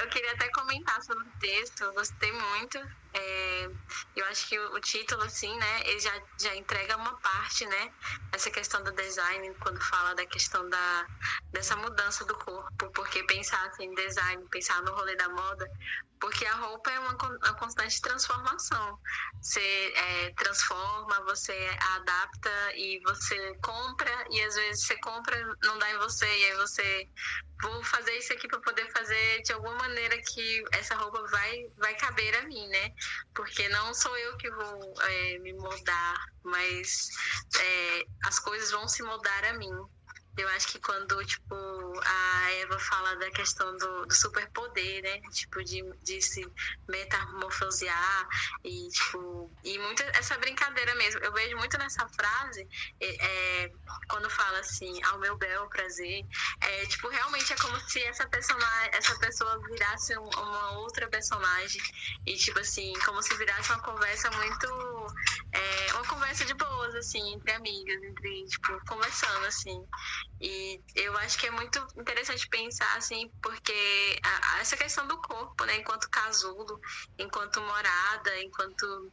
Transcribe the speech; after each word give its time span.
eu 0.00 0.08
queria 0.08 0.32
até 0.32 0.48
comentar 0.50 1.02
sobre 1.02 1.28
o 1.28 1.32
texto, 1.38 1.82
eu 1.82 1.92
gostei 1.92 2.32
muito. 2.32 2.99
É, 3.12 3.66
eu 4.14 4.24
acho 4.26 4.48
que 4.48 4.58
o, 4.58 4.80
título, 4.80 5.22
assim, 5.22 5.56
né, 5.56 5.80
ele 5.86 5.98
já, 5.98 6.12
já 6.40 6.54
entrega 6.54 6.96
uma 6.96 7.18
parte, 7.20 7.66
né, 7.66 7.92
essa 8.32 8.50
questão 8.50 8.82
do 8.82 8.92
design, 8.92 9.52
quando 9.60 9.80
fala 9.82 10.14
da 10.14 10.24
questão 10.26 10.68
da, 10.68 11.06
dessa 11.52 11.76
mudança 11.76 12.24
do 12.24 12.34
corpo, 12.36 12.90
porque 12.92 13.24
pensar 13.24 13.64
assim, 13.66 13.84
em 13.84 13.94
design, 13.94 14.46
pensar 14.50 14.80
no 14.82 14.94
rolê 14.94 15.16
da 15.16 15.28
moda, 15.28 15.66
porque 16.20 16.44
a 16.44 16.54
roupa 16.54 16.90
é 16.90 16.98
uma, 17.00 17.16
uma 17.16 17.54
constante 17.54 18.00
transformação. 18.00 18.98
Você 19.40 19.92
é, 19.96 20.32
transforma, 20.36 21.24
você 21.24 21.76
adapta 21.96 22.76
e 22.76 23.00
você 23.00 23.54
compra, 23.62 24.26
e 24.30 24.42
às 24.42 24.54
vezes 24.54 24.86
você 24.86 24.96
compra, 24.98 25.36
não 25.64 25.78
dá 25.78 25.90
em 25.90 25.98
você, 25.98 26.26
e 26.26 26.44
aí 26.44 26.56
você 26.56 27.08
vou 27.62 27.82
fazer 27.84 28.16
isso 28.16 28.32
aqui 28.32 28.48
para 28.48 28.60
poder 28.60 28.90
fazer 28.92 29.42
de 29.42 29.52
alguma 29.52 29.74
maneira 29.76 30.16
que 30.22 30.62
essa 30.72 30.94
roupa 30.94 31.22
vai, 31.30 31.66
vai 31.78 31.94
caber 31.96 32.36
a 32.36 32.42
mim, 32.42 32.68
né? 32.68 32.90
Porque 33.34 33.68
não 33.68 33.94
sou 33.94 34.16
eu 34.16 34.36
que 34.36 34.50
vou 34.50 34.94
é, 35.02 35.38
me 35.38 35.52
moldar, 35.54 36.18
mas 36.44 37.08
é, 37.58 38.02
as 38.24 38.38
coisas 38.38 38.70
vão 38.70 38.88
se 38.88 39.02
moldar 39.02 39.44
a 39.44 39.52
mim. 39.54 39.72
Eu 40.40 40.48
acho 40.50 40.68
que 40.68 40.80
quando, 40.80 41.22
tipo, 41.26 41.54
a 41.54 42.52
Eva 42.52 42.78
fala 42.78 43.14
da 43.16 43.30
questão 43.30 43.76
do, 43.76 44.06
do 44.06 44.14
superpoder, 44.14 45.02
né? 45.02 45.20
Tipo, 45.32 45.62
de, 45.62 45.82
de 46.02 46.22
se 46.22 46.42
metamorfosear 46.88 48.26
e, 48.64 48.88
tipo, 48.88 49.52
e 49.62 49.78
muito 49.78 50.02
essa 50.14 50.38
brincadeira 50.38 50.94
mesmo. 50.94 51.20
Eu 51.20 51.32
vejo 51.34 51.56
muito 51.58 51.76
nessa 51.76 52.08
frase, 52.08 52.66
é, 53.02 53.70
quando 54.08 54.30
fala 54.30 54.60
assim, 54.60 55.02
ao 55.04 55.18
meu 55.18 55.36
bel 55.36 55.68
prazer, 55.68 56.24
é, 56.62 56.86
tipo, 56.86 57.08
realmente 57.08 57.52
é 57.52 57.56
como 57.56 57.78
se 57.80 58.02
essa 58.04 58.26
personagem, 58.28 58.90
essa 58.94 59.14
pessoa 59.18 59.60
virasse 59.68 60.16
um, 60.16 60.24
uma 60.24 60.70
outra 60.78 61.06
personagem 61.08 61.82
e, 62.26 62.34
tipo 62.36 62.58
assim, 62.60 62.92
como 63.04 63.22
se 63.22 63.36
virasse 63.36 63.70
uma 63.72 63.82
conversa 63.82 64.30
muito, 64.30 64.66
é, 65.52 65.92
uma 65.94 66.06
conversa 66.06 66.44
de 66.46 66.54
boas, 66.54 66.94
assim, 66.94 67.34
entre 67.34 67.52
amigas, 67.52 68.02
entre, 68.02 68.44
tipo, 68.46 68.80
conversando, 68.86 69.46
assim. 69.46 69.86
E 70.40 70.80
eu 70.94 71.16
acho 71.18 71.38
que 71.38 71.46
é 71.46 71.50
muito 71.50 71.78
interessante 71.96 72.48
pensar, 72.48 72.96
assim, 72.96 73.30
porque 73.42 74.18
a, 74.22 74.54
a 74.54 74.60
essa 74.60 74.76
questão 74.76 75.06
do 75.06 75.20
corpo, 75.20 75.64
né, 75.64 75.76
enquanto 75.76 76.08
casulo, 76.08 76.80
enquanto 77.18 77.60
morada, 77.60 78.40
enquanto 78.40 79.12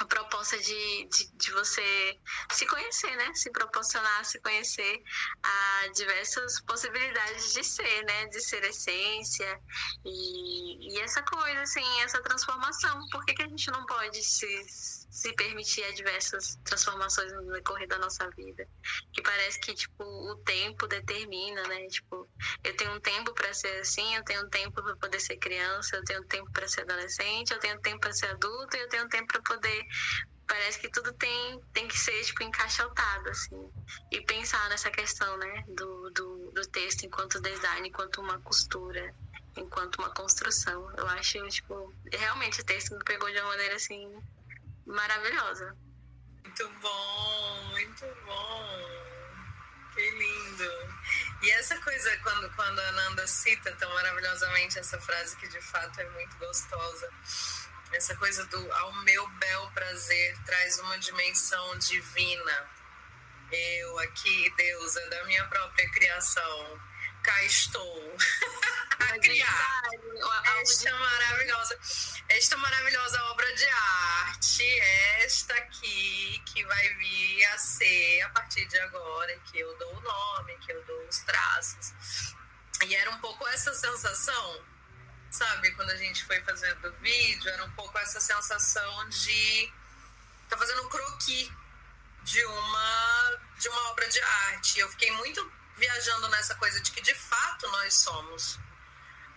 a 0.00 0.06
proposta 0.06 0.58
de, 0.58 1.08
de, 1.08 1.30
de, 1.36 1.52
você 1.52 2.18
se 2.52 2.66
conhecer, 2.66 3.14
né? 3.16 3.34
Se 3.34 3.50
proporcionar, 3.50 4.24
se 4.24 4.40
conhecer 4.40 5.02
a 5.42 5.88
diversas 5.94 6.58
possibilidades 6.62 7.52
de 7.52 7.62
ser, 7.62 8.04
né? 8.04 8.26
De 8.28 8.40
ser 8.40 8.64
essência 8.64 9.60
e, 10.04 10.94
e 10.94 11.00
essa 11.00 11.22
coisa, 11.22 11.60
assim, 11.60 12.00
essa 12.00 12.22
transformação. 12.22 12.98
Por 13.12 13.24
que, 13.26 13.34
que 13.34 13.42
a 13.42 13.48
gente 13.48 13.70
não 13.70 13.84
pode 13.84 14.22
se 14.24 14.46
se 15.10 15.32
permitir 15.34 15.82
a 15.84 15.92
diversas 15.92 16.56
transformações 16.64 17.32
no 17.32 17.52
decorrer 17.52 17.88
da 17.88 17.98
nossa 17.98 18.30
vida. 18.30 18.66
Que 19.12 19.20
parece 19.22 19.58
que, 19.60 19.74
tipo, 19.74 20.04
o 20.04 20.36
tempo 20.44 20.86
determina, 20.86 21.62
né? 21.66 21.86
Tipo, 21.88 22.30
eu 22.62 22.76
tenho 22.76 22.92
um 22.92 23.00
tempo 23.00 23.34
para 23.34 23.52
ser 23.52 23.80
assim, 23.80 24.14
eu 24.14 24.24
tenho 24.24 24.46
um 24.46 24.48
tempo 24.48 24.82
para 24.82 24.96
poder 24.96 25.18
ser 25.18 25.36
criança, 25.38 25.96
eu 25.96 26.04
tenho 26.04 26.22
um 26.22 26.26
tempo 26.26 26.48
para 26.52 26.68
ser 26.68 26.82
adolescente, 26.82 27.52
eu 27.52 27.58
tenho 27.58 27.76
um 27.76 27.80
tempo 27.80 28.00
para 28.00 28.12
ser 28.12 28.26
adulto 28.26 28.76
e 28.76 28.80
eu 28.80 28.88
tenho 28.88 29.04
um 29.04 29.08
tempo 29.08 29.26
para 29.26 29.42
poder 29.42 29.86
parece 30.46 30.80
que 30.80 30.90
tudo 30.90 31.12
tem, 31.12 31.60
tem 31.72 31.86
que 31.86 31.96
ser 31.96 32.24
tipo 32.24 32.42
encaixotado 32.42 33.28
assim 33.30 33.70
e 34.10 34.20
pensar 34.22 34.68
nessa 34.68 34.90
questão 34.90 35.36
né 35.36 35.64
do, 35.68 36.10
do, 36.10 36.50
do 36.50 36.62
texto 36.72 37.04
enquanto 37.04 37.40
design 37.40 37.88
enquanto 37.88 38.20
uma 38.20 38.40
costura 38.40 39.14
enquanto 39.56 40.00
uma 40.00 40.12
construção 40.12 40.90
eu 40.96 41.06
acho 41.06 41.46
tipo 41.50 41.94
realmente 42.12 42.60
o 42.60 42.64
texto 42.64 42.96
me 42.96 43.04
pegou 43.04 43.30
de 43.30 43.38
uma 43.38 43.50
maneira 43.50 43.76
assim 43.76 44.20
maravilhosa. 44.90 45.76
Muito 46.44 46.68
bom, 46.80 47.64
muito 47.70 48.06
bom. 48.24 49.10
Que 49.94 50.10
lindo. 50.10 50.94
E 51.42 51.50
essa 51.52 51.78
coisa, 51.80 52.16
quando, 52.18 52.50
quando 52.54 52.78
a 52.78 52.88
Ananda 52.88 53.26
cita 53.26 53.72
tão 53.72 53.92
maravilhosamente 53.94 54.78
essa 54.78 55.00
frase 55.00 55.36
que 55.36 55.48
de 55.48 55.60
fato 55.60 56.00
é 56.00 56.08
muito 56.10 56.36
gostosa, 56.38 57.10
essa 57.92 58.14
coisa 58.16 58.44
do 58.46 58.72
ao 58.72 58.92
meu 59.02 59.28
bel 59.28 59.70
prazer 59.72 60.38
traz 60.44 60.78
uma 60.78 60.98
dimensão 60.98 61.78
divina. 61.78 62.70
Eu 63.50 63.98
aqui, 63.98 64.52
deusa 64.56 65.10
da 65.10 65.24
minha 65.24 65.44
própria 65.46 65.90
criação, 65.90 66.80
cá 67.22 67.42
estou 67.44 68.16
a 69.00 69.18
criar 69.18 69.90
esta 70.60 70.92
maravilhosa, 70.92 71.78
esta 72.28 72.56
maravilhosa 72.56 73.22
obra 73.24 73.54
de 73.54 73.68
arte, 73.68 74.80
esta 75.20 75.54
aqui 75.54 76.42
que 76.46 76.64
vai 76.64 76.94
vir 76.94 77.44
a 77.46 77.58
ser 77.58 78.22
a 78.22 78.28
partir 78.30 78.66
de 78.66 78.78
agora, 78.80 79.38
que 79.50 79.58
eu 79.58 79.76
dou 79.78 79.96
o 79.96 80.00
nome, 80.00 80.58
que 80.58 80.72
eu 80.72 80.84
dou 80.84 81.08
os 81.08 81.18
traços. 81.20 81.92
E 82.84 82.94
era 82.94 83.10
um 83.10 83.18
pouco 83.18 83.46
essa 83.48 83.72
sensação, 83.74 84.64
sabe, 85.30 85.70
quando 85.72 85.90
a 85.90 85.96
gente 85.96 86.24
foi 86.24 86.40
fazendo 86.42 86.88
o 86.88 86.92
vídeo, 87.00 87.50
era 87.50 87.64
um 87.64 87.70
pouco 87.72 87.98
essa 87.98 88.20
sensação 88.20 89.08
de 89.08 89.64
estar 90.44 90.50
tá 90.50 90.58
fazendo 90.58 90.82
um 90.82 90.88
croquis 90.88 91.50
de 92.22 92.44
uma 92.44 93.40
de 93.58 93.68
uma 93.68 93.90
obra 93.90 94.08
de 94.08 94.20
arte. 94.20 94.78
Eu 94.80 94.88
fiquei 94.90 95.10
muito 95.12 95.52
viajando 95.76 96.28
nessa 96.28 96.54
coisa 96.54 96.80
de 96.80 96.90
que 96.90 97.00
de 97.00 97.14
fato 97.14 97.66
nós 97.68 97.94
somos 98.00 98.58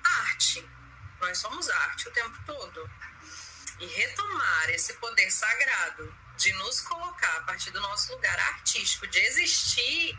arte. 0.03 0.68
Nós 1.22 1.38
somos 1.38 1.69
arte 1.69 2.08
o 2.08 2.12
tempo 2.12 2.38
todo. 2.46 2.90
E 3.80 3.86
retomar 3.86 4.69
esse 4.69 4.94
poder 4.94 5.31
sagrado 5.31 6.16
de 6.38 6.52
nos 6.53 6.81
colocar 6.81 7.38
a 7.38 7.44
partir 7.44 7.72
do 7.72 7.81
nosso 7.81 8.12
lugar 8.13 8.40
artístico, 8.40 9.08
de 9.08 9.19
existir, 9.19 10.18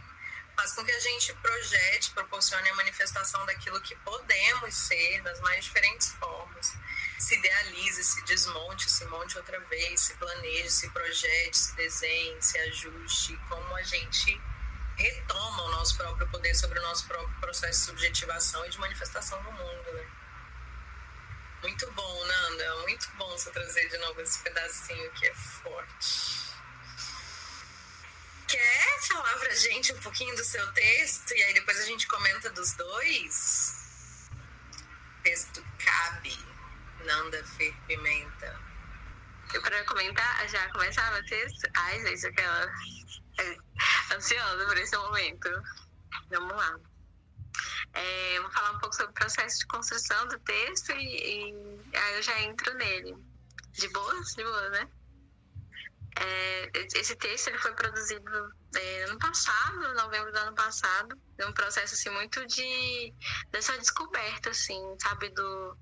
faz 0.57 0.73
com 0.73 0.85
que 0.85 0.93
a 0.93 1.01
gente 1.01 1.33
projete, 1.35 2.11
proporcione 2.13 2.69
a 2.69 2.75
manifestação 2.75 3.45
daquilo 3.47 3.81
que 3.81 3.95
podemos 3.97 4.75
ser 4.75 5.23
das 5.23 5.41
mais 5.41 5.65
diferentes 5.65 6.09
formas. 6.15 6.75
Se 7.19 7.37
idealize, 7.37 8.05
se 8.05 8.23
desmonte, 8.25 8.91
se 8.91 9.05
monte 9.07 9.37
outra 9.37 9.59
vez, 9.61 10.01
se 10.01 10.15
planeje, 10.15 10.71
se 10.71 10.91
projete, 10.91 11.57
se 11.57 11.75
desenhe, 11.75 12.41
se 12.43 12.59
ajuste, 12.59 13.37
como 13.49 13.75
a 13.77 13.83
gente 13.83 14.41
retoma 14.97 15.63
o 15.63 15.71
nosso 15.73 15.97
próprio 15.97 16.29
poder 16.29 16.55
sobre 16.55 16.79
o 16.79 16.83
nosso 16.83 17.07
próprio 17.07 17.41
processo 17.41 17.81
de 17.81 17.87
subjetivação 17.87 18.65
e 18.67 18.71
de 18.71 18.79
manifestação 18.79 19.43
no 19.43 19.53
mundo, 19.53 19.93
né? 19.93 20.07
Muito 21.63 21.91
bom, 21.93 22.27
Nanda. 22.27 22.77
Muito 22.83 23.11
bom 23.17 23.31
você 23.31 23.51
trazer 23.51 23.89
de 23.89 23.99
novo 23.99 24.21
esse 24.21 24.39
pedacinho 24.41 25.11
que 25.13 25.27
é 25.27 25.35
forte. 25.35 26.45
Quer 28.47 29.03
falar 29.09 29.39
pra 29.39 29.55
gente 29.55 29.93
um 29.93 30.01
pouquinho 30.01 30.37
do 30.37 30.45
seu 30.45 30.73
texto 30.73 31.33
e 31.35 31.43
aí 31.43 31.55
depois 31.55 31.81
a 31.81 31.87
gente 31.87 32.07
comenta 32.07 32.51
dos 32.51 32.73
dois? 32.75 34.29
Texto 35.23 35.65
Cabe, 35.79 36.39
Nanda 37.05 37.43
Fer 37.45 37.75
Pimenta. 37.87 38.61
Eu 39.53 39.63
comentar, 39.87 40.49
já 40.49 40.69
começava 40.71 41.19
o 41.19 41.25
texto? 41.25 41.71
Ai, 41.75 42.01
gente, 42.03 42.27
aquela 42.27 42.71
ansiosa 44.15 44.67
por 44.67 44.77
esse 44.77 44.97
momento. 44.97 45.51
Vamos 46.31 46.57
lá. 46.57 46.79
É, 47.95 48.41
vou 48.41 48.51
falar 48.51 48.73
um 48.73 48.79
pouco 48.79 48.95
sobre 48.95 49.13
o 49.13 49.15
processo 49.15 49.59
de 49.61 49.67
construção 49.67 50.27
do 50.29 50.39
texto 50.41 50.91
e, 50.93 51.51
e 51.53 51.97
aí 51.97 52.17
eu 52.17 52.23
já 52.23 52.41
entro 52.43 52.75
nele. 52.75 53.17
De 53.73 53.89
boas? 53.89 54.35
De 54.35 54.45
boas, 54.45 54.71
né? 54.73 54.89
É, 56.17 56.71
esse 56.95 57.17
texto 57.17 57.49
ele 57.49 57.59
foi 57.59 57.73
produzido 57.75 58.55
é, 58.77 59.05
ano 59.05 59.19
passado, 59.19 59.95
novembro 59.95 60.33
do 60.33 60.39
ano 60.39 60.55
passado. 60.55 61.19
É 61.39 61.47
um 61.47 61.53
processo 61.53 61.95
assim 61.95 62.11
muito 62.11 62.45
de 62.47 63.13
dessa 63.51 63.77
descoberta, 63.79 64.51
assim, 64.51 64.81
sabe, 65.01 65.29
do 65.31 65.77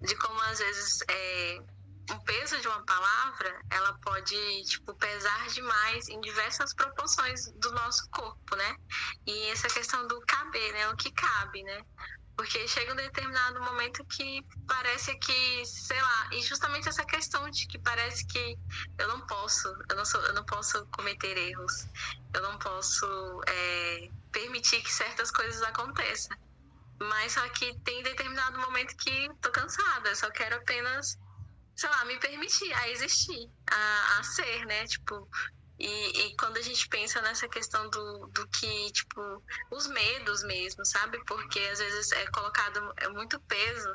de 0.00 0.14
como 0.16 0.40
às 0.42 0.58
vezes 0.58 1.00
é, 1.08 1.62
o 2.10 2.20
peso 2.24 2.60
de 2.60 2.68
uma 2.68 2.84
palavra, 2.84 3.60
ela 3.70 3.98
pode, 4.00 4.64
tipo, 4.64 4.94
pesar 4.94 5.46
demais 5.48 6.08
em 6.08 6.20
diversas 6.20 6.72
proporções 6.74 7.50
do 7.56 7.70
nosso 7.72 8.08
corpo, 8.10 8.56
né? 8.56 8.76
E 9.26 9.46
essa 9.48 9.68
questão 9.68 10.06
do 10.06 10.20
caber, 10.22 10.72
né? 10.72 10.88
O 10.88 10.96
que 10.96 11.10
cabe, 11.12 11.62
né? 11.62 11.82
Porque 12.36 12.68
chega 12.68 12.92
um 12.92 12.96
determinado 12.96 13.60
momento 13.60 14.04
que 14.06 14.42
parece 14.66 15.14
que, 15.18 15.66
sei 15.66 16.00
lá, 16.00 16.28
e 16.32 16.42
justamente 16.42 16.88
essa 16.88 17.04
questão 17.04 17.50
de 17.50 17.66
que 17.66 17.78
parece 17.80 18.24
que 18.26 18.56
eu 18.96 19.08
não 19.08 19.26
posso, 19.26 19.68
eu 19.90 19.96
não, 19.96 20.04
sou, 20.04 20.20
eu 20.20 20.32
não 20.32 20.44
posso 20.44 20.86
cometer 20.92 21.36
erros, 21.36 21.88
eu 22.32 22.40
não 22.40 22.56
posso 22.58 23.42
é, 23.48 24.08
permitir 24.30 24.80
que 24.82 24.92
certas 24.92 25.32
coisas 25.32 25.60
aconteçam. 25.62 26.36
Mas 27.00 27.32
só 27.32 27.48
que 27.50 27.76
tem 27.80 28.02
determinado 28.02 28.58
momento 28.60 28.96
que 28.96 29.28
tô 29.40 29.50
cansada, 29.50 30.14
só 30.14 30.30
quero 30.30 30.56
apenas 30.56 31.18
sei 31.78 31.90
lá, 31.90 32.04
me 32.06 32.20
permitir 32.20 32.72
a 32.74 32.90
existir, 32.90 33.50
a, 33.70 34.18
a 34.20 34.24
ser, 34.24 34.66
né? 34.66 34.86
Tipo, 34.86 35.28
E, 35.78 35.86
e, 36.28 36.36
quando 36.36 36.58
a 36.58 36.62
gente 36.62 36.88
pensa 36.88 37.22
nessa 37.22 37.48
questão 37.48 37.88
do, 37.90 38.28
do 38.34 38.48
que, 38.50 38.92
tipo, 38.92 39.44
os 39.72 39.88
medos 39.88 40.42
mesmo, 40.44 40.84
sabe? 40.86 41.18
Porque 41.26 41.60
às 41.72 41.80
vezes 41.80 42.12
é 42.12 42.26
colocado 42.32 42.80
muito 43.14 43.40
peso 43.48 43.88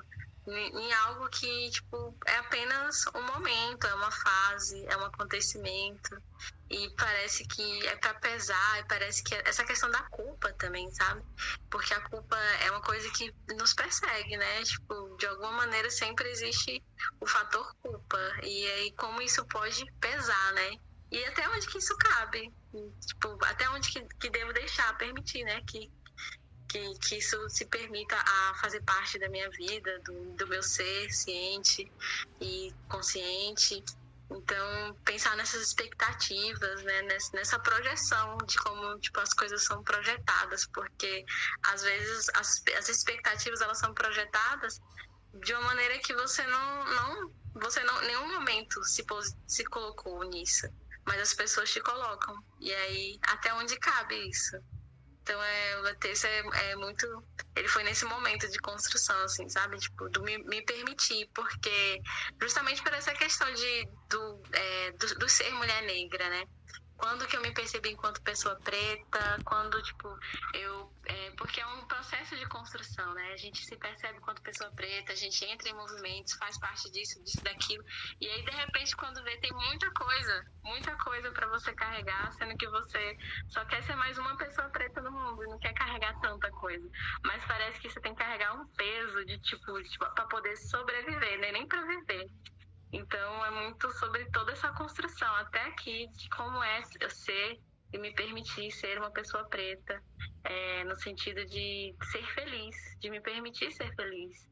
em, 0.48 0.94
algo 0.94 1.30
que, 1.30 1.70
tipo, 1.70 2.16
é 2.26 2.36
apenas 2.38 3.06
um 3.16 3.22
momento, 3.22 3.88
é 3.88 3.96
uma 3.96 4.12
fase, 4.12 4.86
é 4.88 4.98
um 4.98 5.06
acontecimento. 5.06 6.22
E 6.70 6.90
parece 6.98 7.46
que 7.46 7.88
é 7.88 7.96
para 7.96 8.14
pesar, 8.16 8.80
e 8.80 8.84
parece 8.86 9.24
que 9.24 9.36
é 9.36 9.44
essa 9.46 9.64
questão 9.64 9.90
da 9.92 10.02
culpa 10.04 10.52
também, 10.54 10.90
sabe? 10.92 11.22
Porque 11.70 11.94
a 11.94 12.02
culpa 12.02 12.36
é 12.36 12.72
uma 12.72 12.82
coisa 12.82 13.10
que 13.12 13.34
nos 13.56 13.74
persegue, 13.74 14.36
né? 14.38 14.64
Tipo, 14.64 15.16
de 15.18 15.28
alguma 15.28 15.52
maneira 15.52 15.90
sempre 15.90 16.30
existe 16.30 16.84
o 17.20 17.28
fator 17.28 17.74
culpa. 17.82 18.18
E 18.42 18.68
aí 18.72 18.92
como 18.94 19.22
isso 19.22 19.46
pode 19.46 19.86
pesar, 20.00 20.54
né? 20.54 20.78
E 21.12 21.24
até 21.26 21.48
onde 21.48 21.68
que 21.68 21.78
isso 21.78 21.96
cabe? 21.98 22.52
Tipo, 23.06 23.38
até 23.46 23.70
onde 23.70 23.88
que, 23.92 24.04
que 24.20 24.30
devo 24.32 24.52
deixar, 24.52 24.98
permitir, 24.98 25.44
né? 25.44 25.62
Que, 25.68 25.92
que, 26.74 27.00
que 27.00 27.18
isso 27.18 27.38
se 27.50 27.66
permita 27.68 28.16
a 28.16 28.56
fazer 28.56 28.82
parte 28.82 29.20
da 29.20 29.30
minha 29.30 29.50
vida, 29.52 30.00
do, 30.00 30.36
do 30.36 30.48
meu 30.48 30.64
ser 30.64 31.10
ciente 31.12 31.92
e 32.42 32.74
consciente. 32.88 33.84
Então, 34.32 34.98
pensar 35.06 35.36
nessas 35.36 35.62
expectativas, 35.62 36.84
né, 36.84 37.02
nessa 37.34 37.60
projeção 37.60 38.38
de 38.48 38.58
como 38.58 39.00
tipo, 39.00 39.20
as 39.20 39.34
coisas 39.34 39.64
são 39.64 39.84
projetadas, 39.84 40.66
porque 40.74 41.24
às 41.68 41.84
vezes 41.84 42.30
as, 42.34 42.64
as 42.76 42.90
expectativas 42.90 43.62
elas 43.62 43.78
são 43.78 43.94
projetadas 43.94 44.82
de 45.36 45.54
uma 45.54 45.64
maneira 45.66 46.00
que 46.00 46.16
você 46.16 46.44
não, 46.48 46.86
não 46.86 47.34
você 47.56 47.84
não, 47.84 48.02
nenhum 48.02 48.34
momento 48.34 48.84
se, 48.84 49.06
se 49.46 49.64
colocou 49.66 50.24
nisso 50.24 50.68
mas 51.06 51.20
as 51.20 51.34
pessoas 51.34 51.70
te 51.72 51.82
colocam. 51.82 52.36
E 52.60 52.74
aí, 52.74 53.20
até 53.24 53.54
onde 53.54 53.78
cabe 53.78 54.16
isso? 54.30 54.58
Então, 55.24 55.42
é, 55.42 55.80
o 55.80 55.88
ETS 55.88 56.26
é, 56.26 56.44
é, 56.72 56.76
muito. 56.76 57.24
Ele 57.56 57.68
foi 57.70 57.84
nesse 57.84 58.04
momento 58.04 58.50
de 58.50 58.60
construção, 58.60 59.18
assim, 59.24 59.48
sabe? 59.48 59.78
Tipo, 59.78 60.10
do 60.10 60.22
me, 60.22 60.38
me 60.40 60.62
permitir, 60.66 61.30
porque 61.34 62.02
justamente 62.42 62.84
por 62.84 62.94
essa 62.94 63.14
questão 63.14 63.52
de, 63.54 63.88
do, 64.10 64.44
é, 64.52 64.92
do, 64.92 65.20
do 65.20 65.30
ser 65.30 65.50
mulher 65.54 65.82
negra, 65.84 66.30
né? 66.30 66.44
Quando 67.04 67.28
que 67.28 67.36
eu 67.36 67.42
me 67.42 67.52
percebi 67.52 67.90
enquanto 67.90 68.22
pessoa 68.22 68.56
preta, 68.64 69.38
quando, 69.44 69.84
tipo, 69.84 70.08
eu. 70.54 70.90
É, 71.06 71.32
porque 71.32 71.60
é 71.60 71.68
um 71.68 71.86
processo 71.86 72.34
de 72.38 72.46
construção, 72.48 73.14
né? 73.14 73.34
A 73.34 73.36
gente 73.36 73.66
se 73.66 73.76
percebe 73.76 74.20
enquanto 74.20 74.42
pessoa 74.42 74.72
preta, 74.72 75.12
a 75.12 75.16
gente 75.16 75.44
entra 75.44 75.68
em 75.68 75.74
movimentos, 75.74 76.34
faz 76.36 76.58
parte 76.58 76.90
disso, 76.92 77.22
disso, 77.22 77.44
daquilo. 77.44 77.84
E 78.22 78.30
aí, 78.30 78.46
de 78.46 78.52
repente, 78.52 78.96
quando 78.96 79.22
vê, 79.22 79.36
tem 79.40 79.52
muita 79.52 79.92
coisa, 79.92 80.46
muita 80.64 80.96
coisa 80.96 81.30
para 81.34 81.46
você 81.48 81.74
carregar, 81.74 82.32
sendo 82.32 82.56
que 82.56 82.70
você 82.70 83.18
só 83.50 83.66
quer 83.66 83.84
ser 83.84 83.98
mais 83.98 84.18
uma 84.18 84.38
pessoa 84.38 84.70
preta 84.70 85.02
no 85.02 85.12
mundo 85.12 85.44
e 85.44 85.48
não 85.48 85.60
quer 85.60 85.74
carregar 85.74 86.18
tanta 86.22 86.50
coisa. 86.52 86.90
Mas 87.26 87.44
parece 87.44 87.82
que 87.82 87.90
você 87.90 88.00
tem 88.00 88.16
que 88.16 88.24
carregar 88.24 88.56
um 88.56 88.66
peso 88.78 89.26
de, 89.26 89.38
tipo, 89.40 89.84
tipo 89.84 90.10
para 90.16 90.26
poder 90.28 90.56
sobreviver, 90.56 91.38
né? 91.42 91.52
Nem 91.52 91.68
para 91.68 91.82
viver. 91.86 92.30
Então 92.94 93.46
é 93.46 93.50
muito 93.50 93.92
sobre 93.94 94.24
toda 94.26 94.52
essa 94.52 94.72
construção 94.74 95.36
até 95.38 95.64
aqui 95.64 96.08
de 96.10 96.30
como 96.30 96.64
é 96.64 96.84
eu 97.00 97.10
ser 97.10 97.60
e 97.92 97.98
me 97.98 98.14
permitir 98.14 98.72
ser 98.72 99.00
uma 99.00 99.12
pessoa 99.12 99.44
preta, 99.50 100.00
é, 100.44 100.84
no 100.84 100.96
sentido 100.96 101.44
de 101.46 101.96
ser 102.12 102.24
feliz, 102.34 102.76
de 103.00 103.10
me 103.10 103.20
permitir 103.20 103.72
ser 103.72 103.94
feliz, 103.96 104.48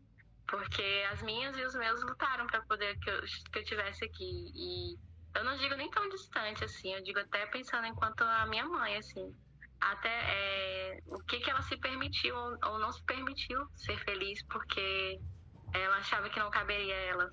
porque 0.48 1.06
as 1.12 1.22
minhas 1.22 1.56
e 1.56 1.64
os 1.64 1.76
meus 1.76 2.02
lutaram 2.04 2.48
para 2.48 2.62
poder 2.64 2.98
que 3.00 3.10
eu, 3.12 3.22
que 3.52 3.60
eu 3.60 3.64
tivesse 3.64 4.06
aqui. 4.06 4.52
E 4.56 4.98
eu 5.36 5.44
não 5.44 5.56
digo 5.58 5.76
nem 5.76 5.90
tão 5.92 6.10
distante 6.10 6.64
assim, 6.64 6.94
eu 6.96 7.04
digo 7.04 7.20
até 7.20 7.46
pensando 7.46 7.86
enquanto 7.86 8.24
a 8.24 8.48
minha 8.48 8.66
mãe 8.66 8.98
assim, 8.98 9.36
até 9.80 10.10
é, 10.10 11.00
o 11.06 11.20
que 11.26 11.40
que 11.40 11.50
ela 11.50 11.62
se 11.62 11.78
permitiu 11.78 12.36
ou 12.36 12.80
não 12.80 12.92
se 12.92 13.04
permitiu 13.06 13.68
ser 13.76 14.00
feliz 14.04 14.44
porque 14.48 15.20
ela 15.74 15.98
achava 15.98 16.30
que 16.30 16.40
não 16.40 16.50
caberia 16.50 16.94
a 16.94 17.00
ela 17.00 17.32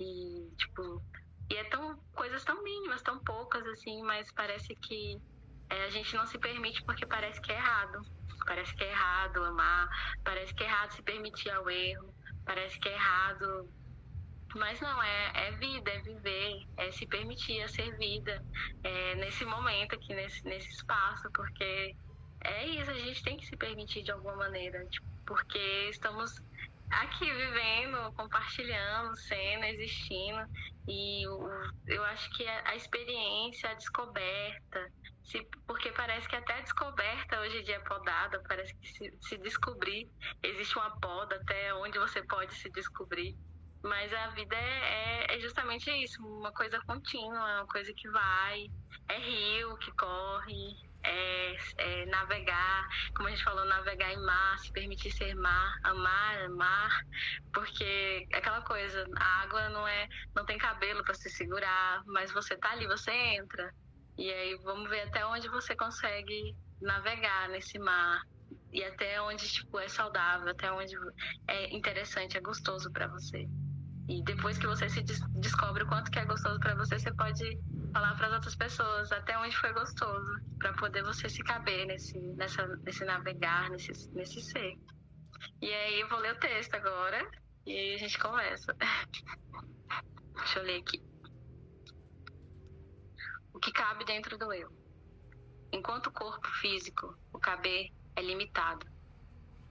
e, 0.00 0.50
tipo, 0.56 1.02
e 1.50 1.56
é 1.56 1.64
tão 1.64 1.94
coisas 2.40 2.44
tão 2.44 2.62
mínimas, 2.62 3.02
tão 3.02 3.18
poucas 3.20 3.66
assim, 3.66 4.02
mas 4.02 4.30
parece 4.32 4.74
que 4.74 5.20
é, 5.68 5.84
a 5.84 5.90
gente 5.90 6.14
não 6.16 6.26
se 6.26 6.38
permite 6.38 6.82
porque 6.84 7.06
parece 7.06 7.40
que 7.40 7.52
é 7.52 7.56
errado. 7.56 8.00
Parece 8.46 8.74
que 8.74 8.82
é 8.82 8.90
errado 8.90 9.44
amar, 9.44 9.88
parece 10.24 10.54
que 10.54 10.64
é 10.64 10.66
errado 10.66 10.92
se 10.92 11.02
permitir 11.02 11.50
ao 11.50 11.68
erro, 11.68 12.12
parece 12.44 12.78
que 12.80 12.88
é 12.88 12.94
errado. 12.94 13.68
Mas 14.56 14.80
não, 14.80 15.02
é, 15.02 15.48
é 15.48 15.52
vida, 15.52 15.90
é 15.90 16.00
viver, 16.00 16.66
é 16.76 16.90
se 16.90 17.06
permitir 17.06 17.62
a 17.62 17.68
ser 17.68 17.96
vida 17.98 18.42
é, 18.82 19.14
nesse 19.16 19.44
momento 19.44 19.94
aqui, 19.94 20.14
nesse, 20.14 20.42
nesse 20.44 20.68
espaço, 20.70 21.30
porque 21.32 21.94
é 22.42 22.66
isso, 22.66 22.90
a 22.90 22.94
gente 22.94 23.22
tem 23.22 23.36
que 23.36 23.46
se 23.46 23.56
permitir 23.56 24.02
de 24.02 24.10
alguma 24.10 24.36
maneira, 24.36 24.84
tipo, 24.86 25.06
porque 25.26 25.88
estamos 25.90 26.42
aqui 26.90 27.32
vivendo, 27.32 28.12
compartilhando, 28.14 29.16
sendo, 29.16 29.64
existindo. 29.64 30.44
E 30.88 31.26
o, 31.28 31.48
eu 31.86 32.04
acho 32.04 32.30
que 32.36 32.46
a, 32.46 32.70
a 32.70 32.76
experiência, 32.76 33.70
a 33.70 33.74
descoberta, 33.74 34.92
se, 35.22 35.46
porque 35.66 35.92
parece 35.92 36.28
que 36.28 36.36
até 36.36 36.54
a 36.54 36.60
descoberta 36.60 37.40
hoje 37.40 37.58
em 37.58 37.62
dia 37.62 37.76
é 37.76 37.80
podada, 37.80 38.42
parece 38.48 38.74
que 38.76 38.88
se, 38.88 39.18
se 39.20 39.38
descobrir, 39.38 40.10
existe 40.42 40.76
uma 40.76 40.90
poda 41.00 41.36
até 41.36 41.74
onde 41.74 41.98
você 41.98 42.22
pode 42.22 42.54
se 42.54 42.70
descobrir. 42.70 43.36
Mas 43.82 44.12
a 44.12 44.28
vida 44.28 44.56
é, 44.56 45.26
é, 45.30 45.36
é, 45.36 45.40
justamente 45.40 45.90
isso, 45.90 46.22
uma 46.22 46.52
coisa 46.52 46.78
contínua, 46.86 47.60
uma 47.60 47.66
coisa 47.66 47.92
que 47.96 48.10
vai, 48.10 48.66
é 49.08 49.18
rio 49.18 49.76
que 49.78 49.90
corre, 49.92 50.89
é, 51.02 51.56
é, 51.78 52.06
navegar, 52.06 52.88
como 53.14 53.28
a 53.28 53.30
gente 53.30 53.44
falou, 53.44 53.64
navegar 53.64 54.12
em 54.12 54.22
mar, 54.22 54.58
se 54.58 54.72
permitir 54.72 55.10
ser 55.10 55.34
mar, 55.34 55.78
amar, 55.84 56.44
amar, 56.44 56.90
porque 57.52 58.26
é 58.32 58.38
aquela 58.38 58.62
coisa, 58.62 59.04
a 59.16 59.42
água 59.42 59.68
não 59.70 59.86
é, 59.86 60.06
não 60.34 60.44
tem 60.44 60.58
cabelo 60.58 61.02
para 61.04 61.14
se 61.14 61.30
segurar, 61.30 62.02
mas 62.06 62.32
você 62.32 62.56
tá 62.56 62.70
ali, 62.72 62.86
você 62.86 63.10
entra. 63.10 63.72
E 64.18 64.30
aí 64.30 64.56
vamos 64.64 64.88
ver 64.90 65.02
até 65.02 65.24
onde 65.24 65.48
você 65.48 65.74
consegue 65.74 66.54
navegar 66.80 67.48
nesse 67.48 67.78
mar 67.78 68.22
e 68.72 68.82
até 68.84 69.20
onde 69.22 69.48
tipo 69.48 69.78
é 69.78 69.88
saudável, 69.88 70.48
até 70.48 70.70
onde 70.72 70.94
é 71.48 71.74
interessante, 71.74 72.36
é 72.36 72.40
gostoso 72.40 72.90
para 72.92 73.08
você. 73.08 73.48
E 74.08 74.22
depois 74.24 74.58
que 74.58 74.66
você 74.66 74.88
se 74.88 75.02
des 75.02 75.20
descobre 75.36 75.84
o 75.84 75.86
quanto 75.86 76.10
que 76.10 76.18
é 76.18 76.24
gostoso 76.24 76.58
para 76.58 76.74
você, 76.74 76.98
você 76.98 77.12
pode 77.14 77.58
falar 77.92 78.14
para 78.16 78.28
as 78.28 78.32
outras 78.34 78.54
pessoas 78.54 79.12
até 79.12 79.36
onde 79.38 79.56
foi 79.56 79.72
gostoso, 79.72 80.40
para 80.58 80.72
poder 80.74 81.02
você 81.02 81.28
se 81.28 81.42
caber 81.42 81.86
nesse, 81.86 82.18
nessa, 82.36 82.66
nesse 82.84 83.04
navegar, 83.04 83.70
nesse, 83.70 83.92
nesse 84.12 84.40
ser. 84.40 84.78
E 85.60 85.72
aí 85.72 86.00
eu 86.00 86.08
vou 86.08 86.18
ler 86.18 86.34
o 86.34 86.38
texto 86.38 86.74
agora 86.74 87.30
e 87.66 87.72
aí 87.76 87.94
a 87.94 87.98
gente 87.98 88.18
conversa. 88.18 88.76
Deixa 90.36 90.58
eu 90.58 90.64
ler 90.64 90.80
aqui. 90.80 91.02
O 93.52 93.58
que 93.58 93.72
cabe 93.72 94.04
dentro 94.04 94.38
do 94.38 94.52
eu. 94.52 94.70
Enquanto 95.72 96.08
o 96.08 96.12
corpo 96.12 96.48
físico, 96.60 97.16
o 97.32 97.38
caber 97.38 97.90
é 98.16 98.22
limitado. 98.22 98.86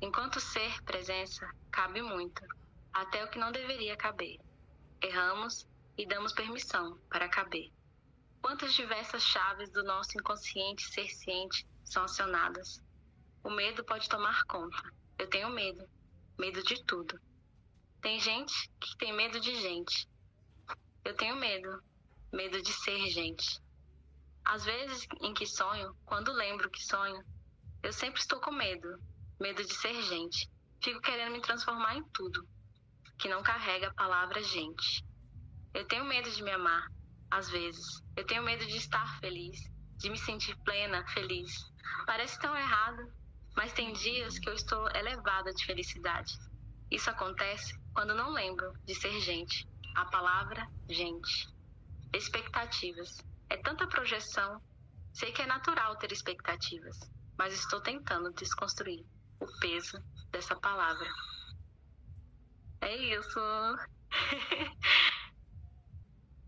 Enquanto 0.02 0.40
ser 0.40 0.82
presença, 0.84 1.50
cabe 1.72 2.02
muito, 2.02 2.42
até 2.94 3.24
o 3.24 3.30
que 3.30 3.40
não 3.40 3.52
deveria 3.52 3.98
caber. 3.98 4.38
Erramos 5.02 5.68
e 5.98 6.06
damos 6.08 6.34
permissão 6.34 6.98
para 7.10 7.28
caber. 7.28 7.70
Quantas 8.42 8.74
diversas 8.74 9.22
chaves 9.24 9.70
do 9.72 9.84
nosso 9.84 10.18
inconsciente 10.18 10.84
ser 10.94 11.08
ciente 11.10 11.68
são 11.84 12.04
acionadas? 12.04 12.82
O 13.44 13.50
medo 13.50 13.84
pode 13.84 14.08
tomar 14.08 14.44
conta. 14.46 14.82
Eu 15.18 15.30
tenho 15.30 15.50
medo. 15.50 15.88
Medo 16.38 16.64
de 16.64 16.84
tudo. 16.86 17.20
Tem 18.02 18.20
gente 18.20 18.54
que 18.80 18.98
tem 18.98 19.14
medo 19.14 19.40
de 19.40 19.54
gente. 19.56 20.08
Eu 21.04 21.16
tenho 21.16 21.36
medo. 21.36 21.84
Medo 22.32 22.62
de 22.62 22.72
ser 22.72 23.10
gente. 23.10 23.60
Às 24.46 24.64
vezes 24.64 25.06
em 25.22 25.34
que 25.34 25.46
sonho, 25.46 25.94
quando 26.06 26.32
lembro 26.32 26.70
que 26.70 26.82
sonho, 26.82 27.22
eu 27.84 27.92
sempre 27.92 28.22
estou 28.22 28.40
com 28.40 28.52
medo. 28.52 28.88
Medo 29.40 29.64
de 29.64 29.74
ser 29.74 30.02
gente. 30.04 30.50
Fico 30.82 31.02
querendo 31.02 31.34
me 31.34 31.42
transformar 31.42 31.98
em 31.98 32.04
tudo 32.14 32.48
que 33.18 33.28
não 33.28 33.44
carrega 33.44 33.90
a 33.90 33.94
palavra 33.94 34.42
gente. 34.42 35.04
Eu 35.74 35.86
tenho 35.86 36.06
medo 36.06 36.32
de 36.32 36.42
me 36.42 36.52
amar 36.52 36.90
às 37.32 37.50
vezes. 37.50 38.02
Eu 38.16 38.26
tenho 38.26 38.44
medo 38.44 38.66
de 38.66 38.78
estar 38.78 39.20
feliz, 39.20 39.60
de 39.98 40.10
me 40.10 40.18
sentir 40.18 40.56
plena, 40.64 41.06
feliz. 41.08 41.52
Parece 42.06 42.40
tão 42.40 42.56
errado, 42.56 43.12
mas 43.56 43.74
tem 43.74 43.94
dias 43.94 44.40
que 44.40 44.50
eu 44.50 44.54
estou 44.54 44.90
elevada 44.96 45.52
de 45.52 45.66
felicidade. 45.66 46.34
Isso 46.92 47.10
acontece 47.10 47.78
quando 47.94 48.16
não 48.16 48.32
lembro 48.32 48.74
de 48.86 48.96
ser 48.96 49.20
gente. 49.20 49.68
A 49.96 50.06
palavra 50.06 50.68
gente. 50.90 51.48
Expectativas. 52.14 53.18
É 53.50 53.58
tanta 53.58 53.88
projeção. 53.88 54.62
Sei 55.14 55.32
que 55.32 55.42
é 55.42 55.46
natural 55.46 55.98
ter 55.98 56.12
expectativas, 56.12 56.98
mas 57.38 57.54
estou 57.54 57.82
tentando 57.82 58.32
desconstruir 58.34 59.06
o 59.40 59.46
peso 59.60 59.98
dessa 60.32 60.56
palavra. 60.56 61.10
É 62.82 62.96
isso. 62.96 63.40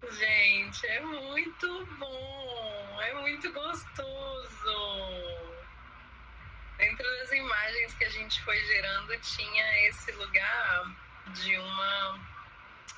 Gente, 0.10 0.88
é 0.88 1.00
muito 1.00 1.86
bom. 1.98 3.02
é 3.02 3.14
muito 3.14 3.52
gostoso. 3.52 4.52
Dentro 6.78 7.04
das 7.04 7.32
imagens 7.32 7.94
que 7.94 8.06
a 8.06 8.10
gente 8.10 8.42
foi 8.42 8.60
gerando, 8.66 9.16
tinha 9.20 9.88
esse 9.88 10.12
lugar 10.14 10.96
de 11.28 11.56
uma, 11.56 12.20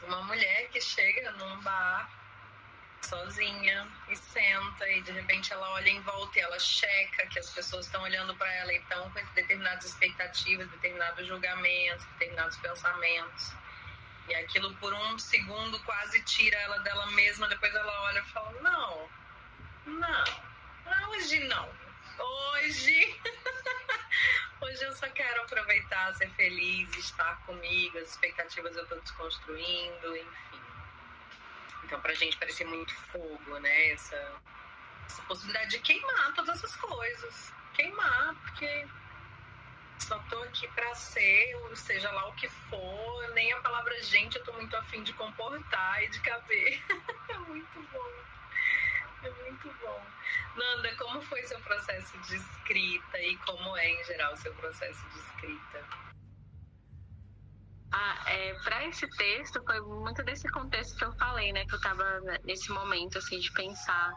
uma 0.03 0.24
mulher 0.24 0.69
que 0.69 0.79
chega 0.79 1.31
num 1.33 1.62
bar 1.62 2.10
sozinha 3.01 3.86
e 4.07 4.15
senta 4.15 4.89
e 4.89 5.01
de 5.01 5.12
repente 5.12 5.51
ela 5.51 5.69
olha 5.72 5.89
em 5.89 6.00
volta 6.01 6.39
e 6.39 6.41
ela 6.41 6.57
checa 6.57 7.27
que 7.27 7.38
as 7.38 7.50
pessoas 7.50 7.86
estão 7.86 8.01
olhando 8.01 8.33
para 8.36 8.51
ela 8.53 8.74
então 8.74 9.10
com 9.12 9.19
determinadas 9.36 9.86
expectativas, 9.86 10.69
determinados 10.69 11.27
julgamentos, 11.27 12.05
determinados 12.05 12.55
pensamentos. 12.57 13.62
E 14.27 14.36
aquilo 14.36 14.74
por 14.75 14.94
um 14.94 15.20
segundo 15.20 15.80
quase 15.84 16.22
tira 16.24 16.56
ela 16.58 16.80
dela 16.80 17.08
mesma, 17.08 17.48
depois 17.48 17.74
ela 17.74 18.01
olha 18.03 18.20
e 18.20 18.32
fala: 18.32 18.51
"Não. 18.62 19.10
Não. 19.86 21.10
Hoje 21.10 21.39
não. 21.42 21.70
Hoje 22.18 23.20
Hoje 24.62 24.82
eu 24.82 24.94
só 24.94 25.10
quero 25.10 25.42
aproveitar, 25.42 26.13
ser 26.13 26.30
feliz, 26.32 26.89
estar 26.96 27.36
comigo, 27.46 27.98
as 27.98 28.12
expectativas 28.12 28.75
eu 28.77 28.84
estou 28.84 29.00
desconstruindo, 29.01 30.15
enfim. 30.15 30.62
Então, 31.84 32.00
pra 32.00 32.13
gente 32.13 32.38
parecia 32.38 32.65
muito 32.65 32.94
fogo, 33.12 33.60
né? 33.60 33.92
Essa, 33.92 34.42
essa 35.06 35.22
possibilidade 35.24 35.72
de 35.72 35.80
queimar 35.80 36.34
todas 36.34 36.58
essas 36.58 36.75
coisas. 36.77 37.53
Queimar, 37.74 38.36
porque 38.36 38.88
só 40.03 40.19
tô 40.29 40.38
aqui 40.43 40.67
para 40.69 40.93
ser, 40.95 41.55
seja 41.75 42.12
lá 42.12 42.27
o 42.27 42.33
que 42.33 42.48
for, 42.48 43.29
nem 43.33 43.51
a 43.53 43.62
palavra 43.62 44.01
gente 44.03 44.38
eu 44.38 44.43
tô 44.43 44.51
muito 44.53 44.75
afim 44.75 45.01
de 45.01 45.13
comportar 45.13 46.03
e 46.03 46.10
de 46.10 46.19
caber. 46.19 46.83
é 47.29 47.38
muito 47.38 47.81
bom. 47.91 48.12
É 49.24 49.29
muito 49.29 49.74
bom. 49.81 50.05
Nanda, 50.55 50.93
como 50.95 51.22
foi 51.22 51.41
seu 51.43 51.60
processo 51.62 52.17
de 52.19 52.36
escrita 52.36 53.19
e 53.19 53.38
como 53.38 53.77
é, 53.77 53.89
em 53.89 54.03
geral, 54.03 54.33
o 54.33 54.38
seu 54.38 54.53
processo 54.55 55.01
de 55.10 55.19
escrita? 55.19 55.86
Ah, 57.91 58.24
é, 58.27 58.53
para 58.63 58.86
esse 58.88 59.07
texto 59.07 59.63
foi 59.63 59.79
muito 59.79 60.22
desse 60.24 60.50
contexto 60.50 60.98
que 60.98 61.05
eu 61.05 61.13
falei, 61.13 61.53
né? 61.53 61.65
Que 61.65 61.75
eu 61.75 61.77
estava 61.77 62.19
nesse 62.43 62.69
momento, 62.72 63.19
assim, 63.19 63.39
de 63.39 63.51
pensar 63.53 64.12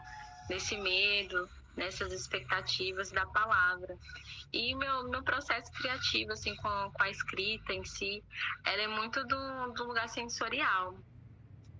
nesse 0.49 0.75
medo, 0.77 1.49
nessas 1.77 2.11
expectativas 2.11 3.11
da 3.11 3.25
palavra. 3.27 3.95
E 4.51 4.75
meu, 4.75 5.07
meu 5.09 5.23
processo 5.23 5.71
criativo, 5.73 6.31
assim, 6.33 6.55
com, 6.57 6.91
com 6.91 7.03
a 7.03 7.09
escrita 7.09 7.71
em 7.71 7.85
si, 7.85 8.23
ela 8.65 8.81
é 8.81 8.87
muito 8.87 9.23
do, 9.25 9.73
do 9.73 9.83
lugar 9.85 10.09
sensorial. 10.09 10.97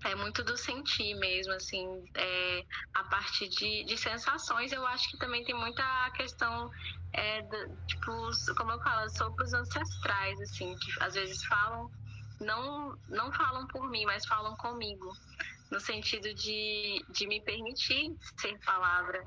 É 0.05 0.13
muito 0.13 0.43
do 0.43 0.55
sentir 0.55 1.15
mesmo, 1.15 1.53
assim, 1.53 2.05
é, 2.13 2.63
a 2.93 3.03
partir 3.05 3.49
de, 3.49 3.83
de 3.85 3.97
sensações, 3.97 4.71
eu 4.71 4.85
acho 4.85 5.09
que 5.09 5.17
também 5.17 5.43
tem 5.43 5.55
muita 5.55 6.11
questão, 6.11 6.69
é, 7.13 7.41
de, 7.41 7.75
tipo, 7.87 8.29
como 8.55 8.73
eu 8.73 8.79
falo, 8.83 9.09
sobre 9.09 9.43
os 9.43 9.53
ancestrais, 9.53 10.39
assim, 10.41 10.77
que 10.77 11.03
às 11.03 11.15
vezes 11.15 11.43
falam, 11.45 11.89
não, 12.39 12.95
não 13.09 13.33
falam 13.33 13.65
por 13.67 13.89
mim, 13.89 14.05
mas 14.05 14.23
falam 14.27 14.55
comigo 14.57 15.11
no 15.71 15.79
sentido 15.79 16.33
de, 16.33 17.05
de 17.09 17.27
me 17.27 17.41
permitir 17.41 18.15
ser 18.37 18.57
palavra, 18.59 19.23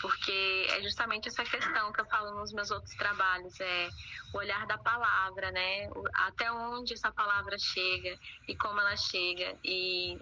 porque 0.00 0.66
é 0.70 0.82
justamente 0.82 1.28
essa 1.28 1.44
questão 1.44 1.92
que 1.92 2.00
eu 2.00 2.06
falo 2.06 2.38
nos 2.38 2.52
meus 2.52 2.70
outros 2.70 2.94
trabalhos, 2.96 3.60
é 3.60 3.88
o 4.32 4.38
olhar 4.38 4.66
da 4.66 4.78
palavra, 4.78 5.50
né? 5.50 5.88
Até 6.14 6.50
onde 6.50 6.94
essa 6.94 7.12
palavra 7.12 7.56
chega 7.58 8.16
e 8.48 8.56
como 8.56 8.80
ela 8.80 8.96
chega, 8.96 9.58
e 9.64 10.18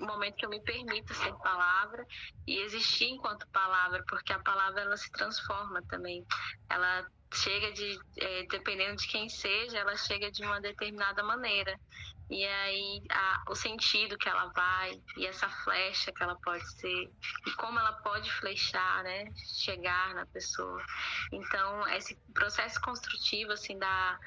o 0.00 0.06
momento 0.06 0.36
que 0.36 0.44
eu 0.44 0.50
me 0.50 0.60
permito 0.60 1.14
ser 1.14 1.32
palavra 1.36 2.06
e 2.46 2.58
existir 2.60 3.06
enquanto 3.06 3.46
palavra, 3.48 4.04
porque 4.08 4.32
a 4.32 4.38
palavra 4.40 4.82
ela 4.82 4.96
se 4.96 5.10
transforma 5.12 5.82
também, 5.88 6.24
ela 6.68 7.06
chega 7.32 7.72
de, 7.72 7.98
é, 8.18 8.46
dependendo 8.50 8.96
de 8.96 9.08
quem 9.08 9.28
seja, 9.28 9.78
ela 9.78 9.96
chega 9.96 10.30
de 10.30 10.44
uma 10.44 10.60
determinada 10.60 11.22
maneira 11.22 11.78
e 12.28 12.44
aí 12.44 13.02
a, 13.10 13.44
o 13.48 13.54
sentido 13.54 14.18
que 14.18 14.28
ela 14.28 14.46
vai 14.54 15.00
e 15.16 15.26
essa 15.26 15.48
flecha 15.48 16.12
que 16.12 16.22
ela 16.22 16.36
pode 16.36 16.68
ser 16.72 17.10
e 17.46 17.50
como 17.52 17.78
ela 17.78 17.92
pode 17.92 18.30
flechar, 18.32 19.04
né, 19.04 19.32
chegar 19.36 20.14
na 20.14 20.26
pessoa. 20.26 20.84
Então 21.32 21.86
esse 21.88 22.16
processo 22.34 22.80
construtivo 22.80 23.52
assim 23.52 23.78
da 23.78 24.18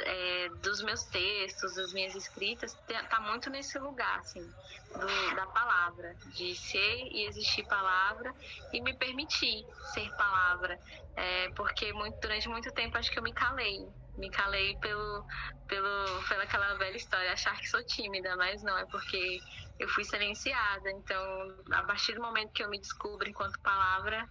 é, 0.00 0.48
dos 0.62 0.82
meus 0.82 1.04
textos, 1.04 1.74
das 1.74 1.92
minhas 1.92 2.14
escritas, 2.14 2.74
tá 3.10 3.20
muito 3.20 3.50
nesse 3.50 3.78
lugar, 3.78 4.18
assim, 4.20 4.40
do, 4.40 5.36
da 5.36 5.46
palavra, 5.48 6.16
de 6.34 6.54
ser 6.56 7.08
e 7.10 7.26
existir 7.26 7.64
palavra 7.66 8.34
e 8.72 8.80
me 8.80 8.94
permitir 8.94 9.64
ser 9.92 10.10
palavra, 10.16 10.80
é, 11.16 11.50
porque 11.50 11.92
muito, 11.92 12.18
durante 12.18 12.48
muito 12.48 12.72
tempo 12.72 12.96
acho 12.96 13.10
que 13.10 13.18
eu 13.18 13.22
me 13.22 13.32
calei, 13.32 13.86
me 14.16 14.30
calei 14.30 14.76
pelo, 14.78 15.24
pelo, 15.66 16.22
pela 16.28 16.44
aquela 16.44 16.74
velha 16.74 16.96
história, 16.96 17.32
achar 17.32 17.56
que 17.58 17.68
sou 17.68 17.84
tímida, 17.84 18.36
mas 18.36 18.62
não, 18.62 18.76
é 18.78 18.86
porque 18.86 19.38
eu 19.78 19.88
fui 19.88 20.04
silenciada. 20.04 20.90
Então, 20.90 21.64
a 21.72 21.82
partir 21.82 22.14
do 22.14 22.22
momento 22.22 22.52
que 22.52 22.62
eu 22.62 22.70
me 22.70 22.80
descubro 22.80 23.28
enquanto 23.28 23.58
palavra, 23.60 24.28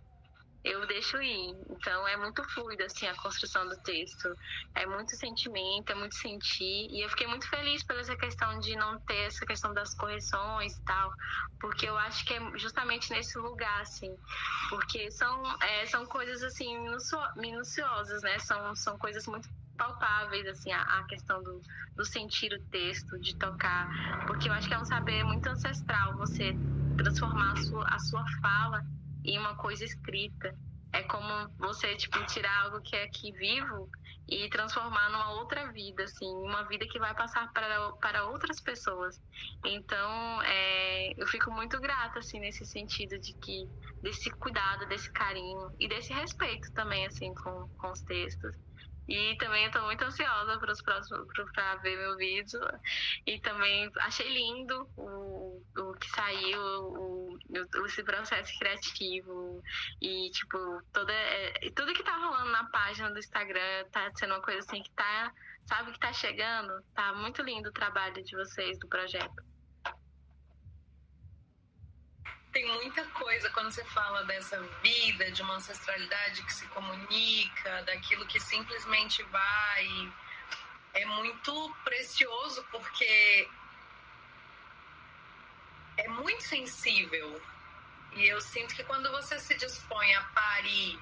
eu 0.63 0.87
deixo 0.87 1.21
ir. 1.21 1.55
Então, 1.69 2.07
é 2.07 2.15
muito 2.15 2.41
fluido, 2.45 2.83
assim, 2.83 3.05
a 3.05 3.15
construção 3.21 3.67
do 3.67 3.75
texto. 3.81 4.33
É 4.73 4.85
muito 4.85 5.13
sentimento, 5.15 5.91
é 5.91 5.95
muito 5.95 6.15
sentir. 6.15 6.87
E 6.89 7.03
eu 7.03 7.09
fiquei 7.09 7.27
muito 7.27 7.47
feliz 7.49 7.83
pela 7.83 7.99
essa 7.99 8.15
questão 8.15 8.59
de 8.59 8.75
não 8.77 8.97
ter 9.01 9.27
essa 9.27 9.45
questão 9.45 9.73
das 9.73 9.93
correções 9.93 10.73
e 10.73 10.83
tal, 10.85 11.11
porque 11.59 11.87
eu 11.87 11.97
acho 11.97 12.25
que 12.25 12.33
é 12.33 12.57
justamente 12.57 13.11
nesse 13.11 13.37
lugar, 13.37 13.81
assim. 13.81 14.15
Porque 14.69 15.11
são, 15.11 15.43
é, 15.61 15.85
são 15.85 16.05
coisas, 16.05 16.41
assim, 16.43 16.77
minuciosas, 17.35 18.21
né? 18.23 18.39
São, 18.39 18.73
são 18.75 18.97
coisas 18.97 19.27
muito 19.27 19.49
palpáveis, 19.77 20.45
assim, 20.47 20.71
a, 20.71 20.81
a 20.81 21.03
questão 21.05 21.41
do, 21.41 21.61
do, 21.95 22.05
sentir 22.05 22.53
o 22.53 22.63
texto, 22.65 23.19
de 23.19 23.35
tocar, 23.35 24.25
porque 24.27 24.49
eu 24.49 24.53
acho 24.53 24.67
que 24.67 24.73
é 24.73 24.79
um 24.79 24.85
saber 24.85 25.23
muito 25.23 25.47
ancestral 25.47 26.17
você 26.17 26.55
transformar 26.97 27.53
a 27.53 27.55
sua, 27.57 27.87
a 27.87 27.99
sua 27.99 28.25
fala 28.41 28.85
em 29.25 29.37
uma 29.39 29.55
coisa 29.55 29.83
escrita. 29.83 30.55
É 30.91 31.01
como 31.03 31.49
você, 31.57 31.95
tipo, 31.95 32.23
tirar 32.27 32.65
algo 32.65 32.79
que 32.81 32.95
é 32.95 33.03
aqui 33.03 33.31
vivo 33.31 33.89
e 34.27 34.47
transformar 34.49 35.09
numa 35.09 35.31
outra 35.33 35.71
vida, 35.71 36.03
assim, 36.03 36.25
uma 36.25 36.63
vida 36.63 36.85
que 36.87 36.99
vai 36.99 37.13
passar 37.13 37.51
para, 37.51 37.91
para 37.93 38.27
outras 38.27 38.61
pessoas. 38.61 39.19
Então, 39.65 40.41
é, 40.43 41.13
eu 41.17 41.27
fico 41.27 41.51
muito 41.51 41.79
grata, 41.81 42.19
assim, 42.19 42.39
nesse 42.39 42.65
sentido 42.65 43.17
de 43.19 43.33
que, 43.33 43.67
desse 44.01 44.29
cuidado, 44.31 44.87
desse 44.87 45.11
carinho 45.11 45.71
e 45.79 45.87
desse 45.87 46.13
respeito 46.13 46.71
também, 46.73 47.05
assim, 47.05 47.33
com, 47.33 47.67
com 47.77 47.91
os 47.91 48.01
textos. 48.01 48.55
E 49.07 49.35
também 49.37 49.65
estou 49.65 49.81
muito 49.83 50.03
ansiosa 50.03 50.57
para 50.57 50.71
os 50.71 50.81
próximos 50.81 51.27
para 51.53 51.75
ver 51.77 51.97
meu 51.97 52.15
vídeo. 52.15 52.59
E 53.25 53.39
também 53.39 53.91
achei 53.99 54.27
lindo 54.29 54.89
o, 54.97 55.61
o 55.77 55.93
que 55.95 56.09
saiu, 56.09 56.61
o, 56.61 57.33
o, 57.33 57.85
esse 57.85 58.03
processo 58.03 58.57
criativo. 58.59 59.61
E, 60.01 60.29
tipo, 60.31 60.57
toda, 60.93 61.11
é, 61.13 61.69
tudo 61.75 61.93
que 61.93 62.03
tá 62.03 62.15
rolando 62.15 62.51
na 62.51 62.65
página 62.65 63.11
do 63.11 63.19
Instagram 63.19 63.85
tá 63.91 64.11
sendo 64.15 64.33
uma 64.33 64.41
coisa 64.41 64.59
assim 64.59 64.81
que 64.81 64.91
tá, 64.91 65.33
sabe, 65.65 65.91
que 65.91 65.99
tá 65.99 66.13
chegando. 66.13 66.81
Tá 66.93 67.13
muito 67.13 67.41
lindo 67.41 67.69
o 67.69 67.73
trabalho 67.73 68.23
de 68.23 68.35
vocês, 68.35 68.79
do 68.79 68.87
projeto 68.87 69.52
tem 72.53 72.65
muita 72.75 73.03
coisa 73.05 73.49
quando 73.49 73.71
você 73.71 73.83
fala 73.85 74.23
dessa 74.25 74.61
vida, 74.83 75.31
de 75.31 75.41
uma 75.41 75.55
ancestralidade 75.55 76.43
que 76.43 76.53
se 76.53 76.65
comunica, 76.67 77.81
daquilo 77.81 78.27
que 78.27 78.39
simplesmente 78.39 79.23
vai. 79.23 80.13
É 80.93 81.03
muito 81.05 81.75
precioso 81.83 82.63
porque 82.71 83.49
é 85.97 86.07
muito 86.09 86.43
sensível. 86.43 87.41
E 88.13 88.27
eu 88.27 88.39
sinto 88.39 88.75
que 88.75 88.83
quando 88.83 89.11
você 89.11 89.39
se 89.39 89.55
dispõe 89.55 90.13
a 90.13 90.21
parir, 90.25 90.99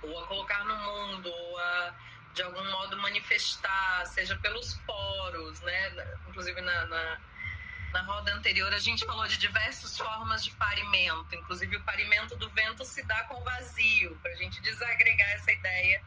ou 0.00 0.24
a 0.24 0.26
colocar 0.26 0.64
no 0.64 0.76
mundo, 0.76 1.30
ou 1.30 1.58
a 1.58 1.94
de 2.32 2.42
algum 2.42 2.64
modo 2.64 2.96
manifestar, 2.96 4.06
seja 4.06 4.34
pelos 4.36 4.74
poros, 4.78 5.60
né? 5.60 6.16
Inclusive 6.28 6.60
na, 6.62 6.86
na 6.86 7.20
na 7.94 8.02
roda 8.02 8.34
anterior, 8.34 8.74
a 8.74 8.78
gente 8.80 9.06
falou 9.06 9.24
de 9.28 9.38
diversas 9.38 9.96
formas 9.96 10.42
de 10.42 10.50
parimento, 10.50 11.32
inclusive 11.32 11.76
o 11.76 11.82
parimento 11.84 12.34
do 12.36 12.50
vento 12.50 12.84
se 12.84 13.04
dá 13.04 13.22
com 13.24 13.40
vazio, 13.42 14.18
para 14.20 14.32
a 14.32 14.34
gente 14.34 14.60
desagregar 14.60 15.30
essa 15.30 15.52
ideia 15.52 16.02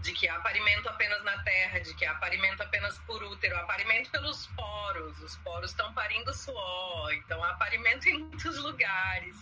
de 0.00 0.12
que 0.12 0.28
há 0.28 0.38
parimento 0.38 0.88
apenas 0.88 1.24
na 1.24 1.42
terra, 1.42 1.80
de 1.80 1.92
que 1.94 2.06
há 2.06 2.14
parimento 2.14 2.62
apenas 2.62 2.96
por 2.98 3.20
útero, 3.20 3.56
há 3.58 3.64
parimento 3.64 4.10
pelos 4.12 4.46
poros, 4.46 5.20
os 5.20 5.34
poros 5.38 5.72
estão 5.72 5.92
parindo 5.92 6.32
suor, 6.32 7.12
então 7.14 7.42
há 7.42 7.54
parimento 7.54 8.08
em 8.08 8.20
muitos 8.20 8.56
lugares. 8.58 9.36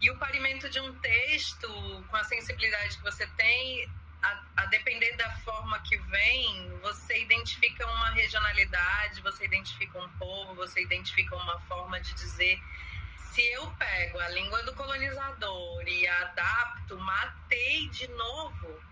E 0.00 0.10
o 0.10 0.16
parimento 0.16 0.70
de 0.70 0.80
um 0.80 0.94
texto, 0.98 1.68
com 2.08 2.16
a 2.16 2.24
sensibilidade 2.24 2.96
que 2.96 3.02
você 3.02 3.26
tem, 3.36 3.86
a, 4.24 4.62
a, 4.62 4.66
depender 4.66 5.14
da 5.16 5.30
forma 5.38 5.78
que 5.80 5.96
vem, 5.98 6.78
você 6.80 7.20
identifica 7.20 7.86
uma 7.86 8.10
regionalidade, 8.10 9.20
você 9.20 9.44
identifica 9.44 9.98
um 9.98 10.08
povo, 10.18 10.54
você 10.54 10.82
identifica 10.82 11.36
uma 11.36 11.60
forma 11.60 12.00
de 12.00 12.14
dizer. 12.14 12.58
Se 13.16 13.42
eu 13.52 13.70
pego 13.72 14.18
a 14.20 14.28
língua 14.28 14.62
do 14.62 14.74
colonizador 14.74 15.82
e 15.86 16.06
adapto, 16.06 16.98
matei 16.98 17.88
de 17.88 18.08
novo. 18.08 18.82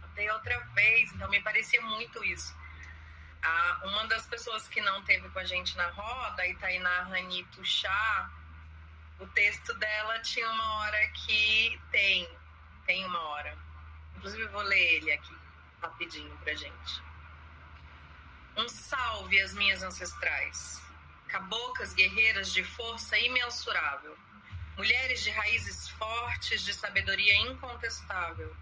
Matei 0.00 0.30
outra 0.30 0.58
vez. 0.74 1.12
Então 1.12 1.28
me 1.28 1.42
parecia 1.42 1.80
muito 1.82 2.24
isso. 2.24 2.56
Uma 3.82 4.06
das 4.06 4.26
pessoas 4.26 4.66
que 4.68 4.80
não 4.80 5.02
teve 5.02 5.28
com 5.28 5.38
a 5.38 5.44
gente 5.44 5.76
na 5.76 5.88
roda, 5.90 6.46
Itainá 6.46 7.02
Ranito 7.02 7.64
Chá, 7.64 8.30
o 9.18 9.26
texto 9.28 9.74
dela 9.74 10.18
tinha 10.20 10.48
uma 10.50 10.74
hora 10.76 11.08
que 11.08 11.80
tem, 11.90 12.28
tem 12.86 13.04
uma 13.04 13.20
hora. 13.20 13.67
Inclusive 14.18 14.42
eu 14.42 14.50
vou 14.50 14.62
ler 14.62 14.94
ele 14.94 15.12
aqui 15.12 15.34
rapidinho 15.80 16.36
pra 16.38 16.52
gente. 16.54 17.02
Um 18.56 18.68
salve 18.68 19.40
às 19.40 19.54
minhas 19.54 19.80
ancestrais, 19.80 20.82
cabocas 21.28 21.94
guerreiras 21.94 22.52
de 22.52 22.64
força 22.64 23.16
imensurável, 23.16 24.18
mulheres 24.76 25.22
de 25.22 25.30
raízes 25.30 25.88
fortes, 25.90 26.64
de 26.64 26.74
sabedoria 26.74 27.36
incontestável. 27.48 28.56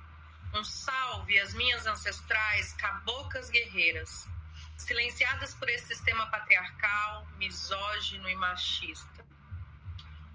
Um 0.52 0.62
salve 0.62 1.40
às 1.40 1.54
minhas 1.54 1.86
ancestrais, 1.86 2.75
cabocas 2.75 3.48
guerreiras, 3.48 4.28
silenciadas 4.76 5.54
por 5.54 5.70
esse 5.70 5.86
sistema 5.86 6.26
patriarcal, 6.26 7.26
misógino 7.38 8.28
e 8.28 8.36
machista. 8.36 9.25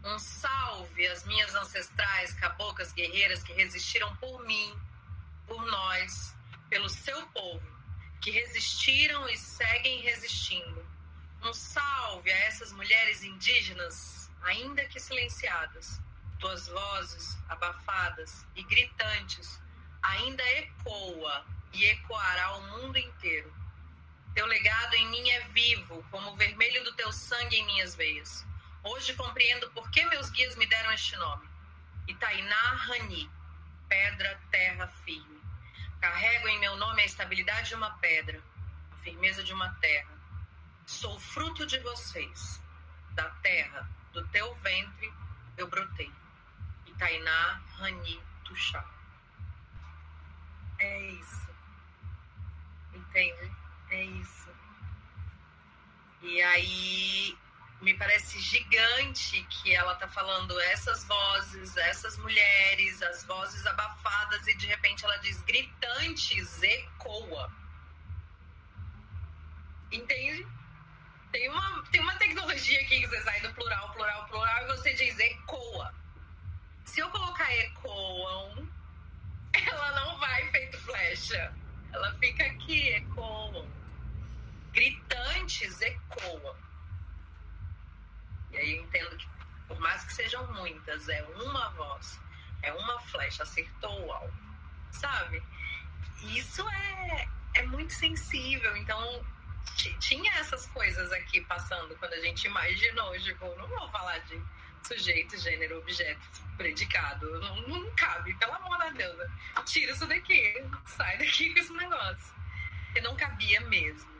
Um 0.03 0.17
salve 0.17 1.05
às 1.05 1.23
minhas 1.25 1.53
ancestrais 1.53 2.33
cabocas 2.33 2.91
guerreiras 2.91 3.43
que 3.43 3.53
resistiram 3.53 4.15
por 4.15 4.43
mim, 4.47 4.75
por 5.47 5.65
nós, 5.65 6.35
pelo 6.69 6.89
seu 6.89 7.25
povo, 7.27 7.65
que 8.21 8.31
resistiram 8.31 9.27
e 9.29 9.37
seguem 9.37 10.01
resistindo. 10.01 10.85
Um 11.43 11.53
salve 11.53 12.31
a 12.31 12.37
essas 12.45 12.71
mulheres 12.71 13.23
indígenas, 13.23 14.29
ainda 14.41 14.85
que 14.85 14.99
silenciadas. 14.99 15.99
Tuas 16.39 16.67
vozes 16.67 17.37
abafadas 17.49 18.45
e 18.55 18.63
gritantes 18.63 19.59
ainda 20.01 20.43
ecoa 20.43 21.45
e 21.71 21.85
ecoará 21.85 22.45
ao 22.45 22.61
mundo 22.63 22.97
inteiro 22.97 23.61
teu 24.33 24.45
legado 24.45 24.93
em 24.93 25.09
mim 25.09 25.29
é 25.29 25.41
vivo, 25.49 26.05
como 26.09 26.31
o 26.31 26.35
vermelho 26.37 26.83
do 26.85 26.93
teu 26.93 27.11
sangue 27.11 27.57
em 27.57 27.65
minhas 27.65 27.95
veias. 27.95 28.45
Hoje 28.81 29.13
compreendo 29.13 29.69
por 29.71 29.91
que 29.91 30.05
meus 30.05 30.29
guias 30.29 30.55
me 30.55 30.65
deram 30.65 30.91
este 30.93 31.17
nome. 31.17 31.49
Itainá 32.07 32.73
Rani, 32.75 33.29
pedra, 33.91 34.39
terra 34.49 34.87
firme. 35.03 35.41
Carrego 35.99 36.47
em 36.47 36.59
meu 36.59 36.77
nome 36.77 37.01
a 37.01 37.05
estabilidade 37.05 37.67
de 37.67 37.75
uma 37.75 37.91
pedra, 37.97 38.41
a 38.93 38.97
firmeza 38.99 39.43
de 39.43 39.51
uma 39.51 39.69
terra. 39.81 40.17
Sou 40.85 41.19
fruto 41.19 41.65
de 41.65 41.77
vocês. 41.79 42.61
Da 43.11 43.29
terra, 43.41 43.89
do 44.13 44.25
teu 44.29 44.55
ventre, 44.55 45.13
eu 45.57 45.67
brotei. 45.67 46.09
Itainá 46.85 47.61
Rani 47.75 48.23
Tuxá. 48.45 48.85
É 50.79 51.01
isso. 51.11 51.53
Entende? 52.93 53.51
É 53.89 54.03
isso. 54.05 54.49
E 56.21 56.41
aí 56.41 57.10
me 57.81 57.93
parece 57.95 58.39
gigante 58.39 59.43
que 59.49 59.73
ela 59.73 59.95
tá 59.95 60.07
falando 60.07 60.59
essas 60.61 61.03
vozes, 61.05 61.75
essas 61.77 62.17
mulheres, 62.17 63.01
as 63.01 63.23
vozes 63.23 63.65
abafadas 63.65 64.47
e 64.47 64.53
de 64.55 64.67
repente 64.67 65.03
ela 65.03 65.17
diz 65.17 65.41
gritantes, 65.41 66.61
ecoa. 66.61 67.51
Entende? 69.91 70.47
Tem 71.31 71.49
uma, 71.49 71.83
tem 71.91 72.01
uma 72.01 72.15
tecnologia 72.15 72.79
aqui 72.81 73.01
que 73.01 73.07
você 73.07 73.21
sai 73.23 73.41
do 73.41 73.53
plural, 73.53 73.91
plural, 73.93 74.25
plural 74.27 74.63
e 74.63 74.67
você 74.67 74.93
diz 74.93 75.17
ecoa. 75.17 75.93
Se 76.85 76.99
eu 76.99 77.09
colocar 77.09 77.51
ecoam, 77.55 78.67
ela 79.53 79.91
não 79.91 80.17
vai 80.19 80.45
feito 80.51 80.77
flecha. 80.79 81.53
Ela 81.91 82.13
fica 82.15 82.45
aqui, 82.45 82.89
ecoam 82.89 83.81
gritantes 84.73 85.81
ecoam. 85.81 86.55
E 88.51 88.57
aí 88.57 88.77
eu 88.77 88.83
entendo 88.83 89.15
que, 89.17 89.27
por 89.67 89.79
mais 89.79 90.03
que 90.03 90.13
sejam 90.13 90.45
muitas, 90.53 91.07
é 91.09 91.23
uma 91.23 91.69
voz, 91.69 92.19
é 92.61 92.73
uma 92.73 92.99
flecha, 93.01 93.43
acertou 93.43 94.05
o 94.05 94.11
alvo, 94.11 94.33
sabe? 94.91 95.41
Isso 96.23 96.67
é, 96.69 97.27
é 97.55 97.63
muito 97.63 97.93
sensível. 97.93 98.75
Então, 98.77 99.25
tinha 99.99 100.31
essas 100.33 100.67
coisas 100.67 101.11
aqui 101.11 101.41
passando 101.41 101.95
quando 101.95 102.13
a 102.13 102.21
gente 102.21 102.45
imaginou, 102.45 103.17
tipo, 103.19 103.45
não 103.55 103.67
vou 103.67 103.89
falar 103.89 104.19
de 104.19 104.39
sujeito, 104.83 105.37
gênero, 105.37 105.77
objeto, 105.79 106.21
predicado. 106.57 107.39
Não, 107.39 107.55
não 107.67 107.95
cabe, 107.95 108.33
pelo 108.35 108.53
amor 108.53 108.77
de 108.89 108.97
Deus. 108.97 109.29
Tira 109.65 109.91
isso 109.91 110.05
daqui, 110.05 110.53
sai 110.85 111.17
daqui 111.17 111.53
com 111.53 111.59
esse 111.59 111.73
negócio. 111.73 112.33
Porque 112.85 113.01
não 113.01 113.15
cabia 113.15 113.61
mesmo 113.61 114.11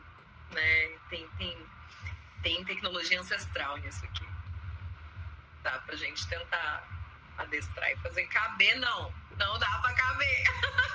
né? 0.52 0.90
Tem, 1.08 1.26
tem, 1.38 1.56
tem 2.42 2.64
tecnologia 2.64 3.20
ancestral 3.20 3.76
nisso 3.78 4.04
aqui. 4.04 4.26
Dá 5.62 5.78
pra 5.78 5.96
gente 5.96 6.26
tentar 6.26 6.88
adestrar 7.38 7.90
e 7.90 7.96
fazer 7.96 8.26
caber, 8.26 8.76
não. 8.78 9.12
Não 9.38 9.58
dá 9.58 9.78
pra 9.78 9.94
caber. 9.94 10.44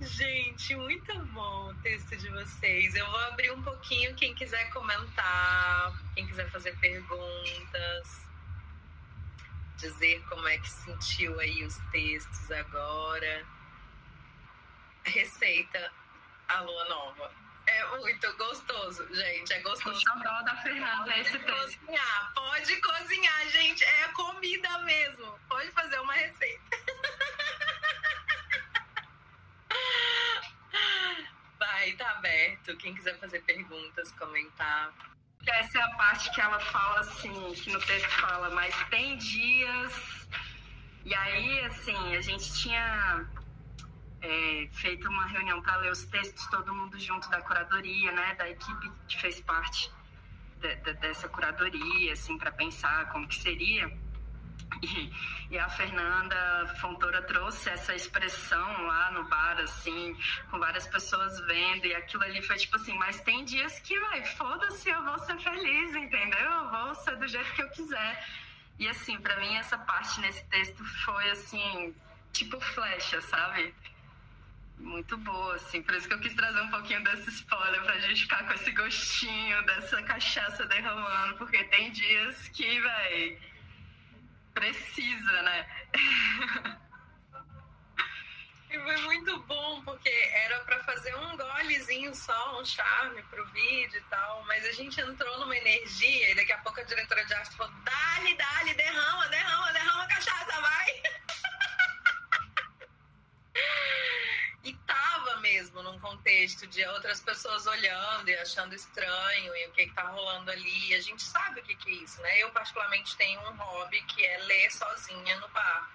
Gente, 0.00 0.76
muito 0.76 1.18
bom 1.26 1.70
o 1.70 1.74
texto 1.76 2.16
de 2.16 2.28
vocês. 2.28 2.94
Eu 2.94 3.10
vou 3.10 3.20
abrir 3.20 3.50
um 3.52 3.62
pouquinho 3.62 4.14
quem 4.14 4.34
quiser 4.34 4.70
comentar, 4.70 5.92
quem 6.14 6.26
quiser 6.26 6.48
fazer 6.50 6.76
perguntas, 6.78 8.26
dizer 9.76 10.22
como 10.28 10.46
é 10.46 10.58
que 10.58 10.68
sentiu 10.68 11.40
aí 11.40 11.64
os 11.64 11.78
textos 11.90 12.50
agora 12.52 13.46
receita 15.04 15.92
a 16.48 16.60
lua 16.60 16.84
nova. 16.86 17.30
É 17.66 17.84
muito 17.96 18.36
gostoso, 18.36 19.06
gente. 19.14 19.52
É 19.52 19.60
gostoso. 19.60 19.96
O 19.96 20.00
xodó 20.00 20.42
da 20.42 20.56
Fernanda 20.56 21.12
é 21.12 21.20
esse 21.20 21.38
texto. 21.38 21.78
Cozinhar. 21.80 22.32
Pode 22.34 22.76
cozinhar, 22.80 23.48
gente. 23.48 23.84
É 23.84 24.08
comida 24.08 24.78
mesmo. 24.80 25.38
Pode 25.48 25.70
fazer 25.70 25.98
uma 26.00 26.12
receita. 26.12 26.76
Vai, 31.58 31.92
tá 31.92 32.10
aberto. 32.10 32.76
Quem 32.76 32.94
quiser 32.94 33.18
fazer 33.18 33.40
perguntas, 33.42 34.12
comentar. 34.12 34.92
Essa 35.46 35.78
é 35.78 35.82
a 35.82 35.90
parte 35.90 36.30
que 36.30 36.40
ela 36.40 36.58
fala 36.58 37.00
assim, 37.00 37.52
que 37.54 37.70
no 37.70 37.78
texto 37.80 38.08
fala, 38.20 38.50
mas 38.50 38.74
tem 38.88 39.16
dias. 39.16 40.26
E 41.04 41.14
aí, 41.14 41.60
assim, 41.60 42.16
a 42.16 42.20
gente 42.20 42.52
tinha 42.54 43.26
é, 44.24 44.68
feito 44.72 45.08
uma 45.08 45.26
reunião 45.26 45.60
para 45.60 45.76
ler 45.76 45.92
os 45.92 46.04
textos, 46.04 46.46
todo 46.46 46.74
mundo 46.74 46.98
junto 46.98 47.28
da 47.28 47.40
curadoria, 47.42 48.10
né, 48.10 48.34
da 48.34 48.48
equipe 48.48 48.90
que 49.06 49.20
fez 49.20 49.40
parte 49.40 49.92
de, 50.60 50.74
de, 50.76 50.94
dessa 50.94 51.28
curadoria, 51.28 52.12
assim, 52.12 52.38
para 52.38 52.50
pensar 52.50 53.10
como 53.10 53.28
que 53.28 53.36
seria. 53.36 53.86
E, 54.82 55.12
e, 55.50 55.58
a 55.58 55.68
Fernanda 55.68 56.74
Fontoura 56.80 57.22
trouxe 57.22 57.68
essa 57.68 57.94
expressão 57.94 58.86
lá 58.86 59.10
no 59.12 59.24
bar, 59.28 59.60
assim, 59.60 60.16
com 60.50 60.58
várias 60.58 60.86
pessoas 60.86 61.38
vendo, 61.46 61.86
e 61.86 61.94
aquilo 61.94 62.24
ali 62.24 62.42
foi 62.42 62.56
tipo 62.56 62.74
assim, 62.76 62.96
mas 62.98 63.20
tem 63.20 63.44
dias 63.44 63.78
que, 63.80 63.98
vai, 64.00 64.24
foda-se, 64.24 64.88
eu 64.88 65.04
vou 65.04 65.18
ser 65.20 65.36
feliz, 65.38 65.94
entendeu? 65.94 66.50
Eu 66.50 66.70
vou 66.70 66.94
ser 66.94 67.16
do 67.16 67.28
jeito 67.28 67.52
que 67.52 67.62
eu 67.62 67.70
quiser. 67.70 68.26
E 68.78 68.88
assim, 68.88 69.18
para 69.20 69.36
mim 69.36 69.54
essa 69.54 69.78
parte 69.78 70.20
nesse 70.20 70.44
texto 70.48 70.82
foi 71.04 71.30
assim, 71.30 71.94
tipo 72.32 72.60
flecha, 72.60 73.20
sabe? 73.20 73.72
Muito 74.78 75.16
boa, 75.18 75.54
assim. 75.56 75.82
Por 75.82 75.94
isso 75.94 76.06
que 76.08 76.14
eu 76.14 76.20
quis 76.20 76.34
trazer 76.34 76.60
um 76.60 76.70
pouquinho 76.70 77.02
desse 77.04 77.30
spoiler 77.30 77.82
pra 77.82 77.98
gente 77.98 78.22
ficar 78.22 78.44
com 78.46 78.52
esse 78.54 78.70
gostinho 78.72 79.64
dessa 79.66 80.02
cachaça 80.02 80.64
derramando, 80.66 81.36
porque 81.36 81.62
tem 81.64 81.90
dias 81.92 82.48
que, 82.48 82.80
véi, 82.80 83.38
precisa, 84.54 85.42
né? 85.42 85.66
E 88.74 88.80
foi 88.80 88.96
muito 89.02 89.38
bom, 89.44 89.82
porque 89.84 90.08
era 90.08 90.58
para 90.64 90.82
fazer 90.82 91.14
um 91.14 91.36
golezinho 91.36 92.12
só, 92.12 92.60
um 92.60 92.64
charme 92.64 93.22
pro 93.24 93.46
vídeo 93.50 93.98
e 93.98 94.04
tal, 94.10 94.44
mas 94.46 94.64
a 94.64 94.72
gente 94.72 95.00
entrou 95.00 95.38
numa 95.38 95.56
energia 95.56 96.32
e 96.32 96.34
daqui 96.34 96.52
a 96.52 96.58
pouco 96.58 96.80
a 96.80 96.82
diretora 96.82 97.24
de 97.24 97.34
arte 97.34 97.56
falou: 97.56 97.72
dale, 97.84 98.34
dale, 98.34 98.74
derrama, 98.74 99.28
derrama, 99.28 99.72
derrama 99.72 100.08
cachaça, 100.08 100.60
vai! 100.60 101.02
E 104.64 104.74
tava 104.86 105.36
mesmo 105.74 105.82
num 105.82 105.98
contexto 105.98 106.66
de 106.68 106.84
outras 106.86 107.20
pessoas 107.20 107.66
olhando 107.66 108.28
e 108.28 108.34
achando 108.36 108.74
estranho 108.74 109.56
e 109.56 109.66
o 109.66 109.72
que, 109.72 109.86
que 109.86 109.94
tá 109.94 110.04
rolando 110.04 110.50
ali. 110.50 110.94
A 110.94 111.00
gente 111.00 111.22
sabe 111.22 111.60
o 111.60 111.64
que, 111.64 111.74
que 111.74 111.90
é 111.90 111.94
isso, 111.94 112.20
né? 112.22 112.38
Eu, 112.38 112.50
particularmente, 112.50 113.16
tenho 113.16 113.40
um 113.40 113.56
hobby 113.56 114.00
que 114.02 114.24
é 114.24 114.38
ler 114.38 114.70
sozinha 114.70 115.36
no 115.40 115.48
bar. 115.48 115.90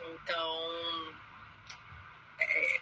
Então, 0.00 1.14
é, 2.38 2.80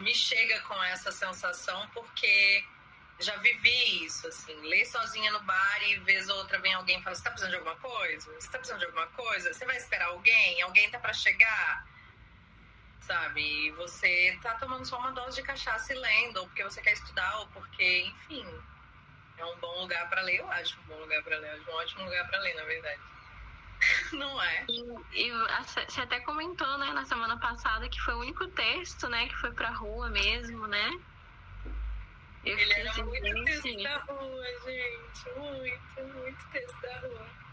me 0.00 0.14
chega 0.14 0.60
com 0.62 0.82
essa 0.84 1.12
sensação 1.12 1.86
porque 1.88 2.64
já 3.20 3.36
vivi 3.36 4.04
isso, 4.04 4.26
assim, 4.26 4.54
ler 4.62 4.84
sozinha 4.86 5.30
no 5.32 5.40
bar 5.42 5.82
e 5.82 5.98
vez 6.00 6.28
ou 6.28 6.38
outra 6.38 6.58
vem 6.58 6.72
alguém 6.74 6.98
e 6.98 7.02
fala, 7.02 7.14
você 7.14 7.22
tá 7.22 7.30
precisando 7.30 7.52
de 7.52 7.58
alguma 7.58 7.76
coisa? 7.76 8.32
Você 8.32 8.50
tá 8.50 8.58
precisando 8.58 8.80
de 8.80 8.86
alguma 8.86 9.06
coisa? 9.08 9.52
Você 9.52 9.64
vai 9.66 9.76
esperar 9.76 10.06
alguém? 10.06 10.62
Alguém 10.62 10.90
tá 10.90 10.98
para 10.98 11.12
chegar? 11.12 11.93
Sabe? 13.06 13.42
E 13.42 13.70
você 13.72 14.38
tá 14.42 14.54
tomando 14.54 14.86
só 14.86 14.98
uma 14.98 15.12
dose 15.12 15.36
de 15.36 15.42
cachaça 15.42 15.92
e 15.92 15.98
lendo, 15.98 16.38
ou 16.38 16.46
porque 16.46 16.64
você 16.64 16.80
quer 16.80 16.92
estudar, 16.92 17.38
ou 17.40 17.46
porque, 17.48 18.00
enfim, 18.02 18.46
é 19.36 19.44
um 19.44 19.56
bom 19.58 19.80
lugar 19.82 20.08
para 20.08 20.22
ler, 20.22 20.40
eu 20.40 20.50
acho 20.50 20.80
um 20.80 20.84
bom 20.84 20.98
lugar 21.00 21.22
para 21.22 21.38
ler, 21.38 21.50
acho 21.50 21.70
um 21.70 21.74
ótimo 21.74 22.04
lugar 22.04 22.26
para 22.28 22.40
ler, 22.40 22.54
na 22.54 22.64
verdade. 22.64 23.00
Não 24.12 24.42
é? 24.42 24.64
E, 24.68 25.26
e, 25.26 25.32
você 25.32 26.00
até 26.00 26.20
comentou, 26.20 26.78
né, 26.78 26.92
na 26.92 27.04
semana 27.04 27.38
passada 27.38 27.88
que 27.88 28.00
foi 28.00 28.14
o 28.14 28.20
único 28.20 28.46
texto, 28.48 29.06
né, 29.08 29.28
que 29.28 29.36
foi 29.36 29.52
pra 29.52 29.70
rua 29.70 30.08
mesmo, 30.08 30.66
né? 30.66 30.90
Eu 32.44 32.58
Ele 32.58 32.72
era 32.74 33.04
muito 33.04 33.44
texto 33.44 33.82
da 33.82 33.98
rua, 33.98 34.44
gente. 34.64 35.38
Muito, 35.38 36.14
muito 36.14 36.48
texto 36.50 36.80
da 36.80 36.98
rua. 37.00 37.43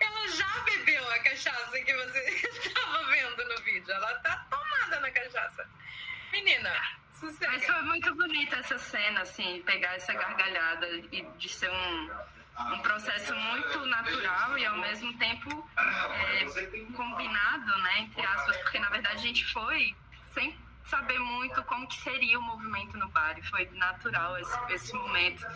Ela 0.00 0.28
já 0.28 0.60
bebeu 0.64 1.10
a 1.10 1.18
cachaça 1.20 1.80
que 1.80 1.94
você 1.94 2.18
estava 2.48 3.04
vendo 3.04 3.44
no 3.44 3.62
vídeo. 3.62 3.92
Ela 3.92 4.14
tá 4.18 4.46
tomada 4.50 5.00
na 5.00 5.10
cachaça. 5.10 5.68
Menina, 6.32 6.70
sossega. 7.12 7.52
Mas 7.52 7.64
foi 7.64 7.82
muito 7.82 8.14
bonita 8.14 8.56
essa 8.56 8.78
cena, 8.78 9.20
assim, 9.20 9.62
pegar 9.64 9.94
essa 9.94 10.12
gargalhada 10.12 10.88
e 11.12 11.22
de 11.38 11.48
ser 11.48 11.70
um, 11.70 12.10
um 12.72 12.78
processo 12.80 13.34
muito 13.34 13.86
natural 13.86 14.58
e 14.58 14.66
ao 14.66 14.78
mesmo 14.78 15.16
tempo 15.18 15.70
é, 15.76 16.44
combinado, 16.94 17.78
né, 17.82 18.00
entre 18.00 18.24
aspas, 18.24 18.56
porque 18.58 18.78
na 18.78 18.88
verdade 18.90 19.16
a 19.16 19.20
gente 19.20 19.44
foi 19.52 19.94
sem 20.32 20.56
saber 20.84 21.18
muito 21.18 21.62
como 21.64 21.86
que 21.86 21.96
seria 22.00 22.38
o 22.38 22.42
movimento 22.42 22.96
no 22.98 23.08
bar 23.08 23.38
e 23.38 23.42
foi 23.42 23.68
natural 23.72 24.38
esse, 24.38 24.72
esse 24.72 24.92
momento 24.94 25.46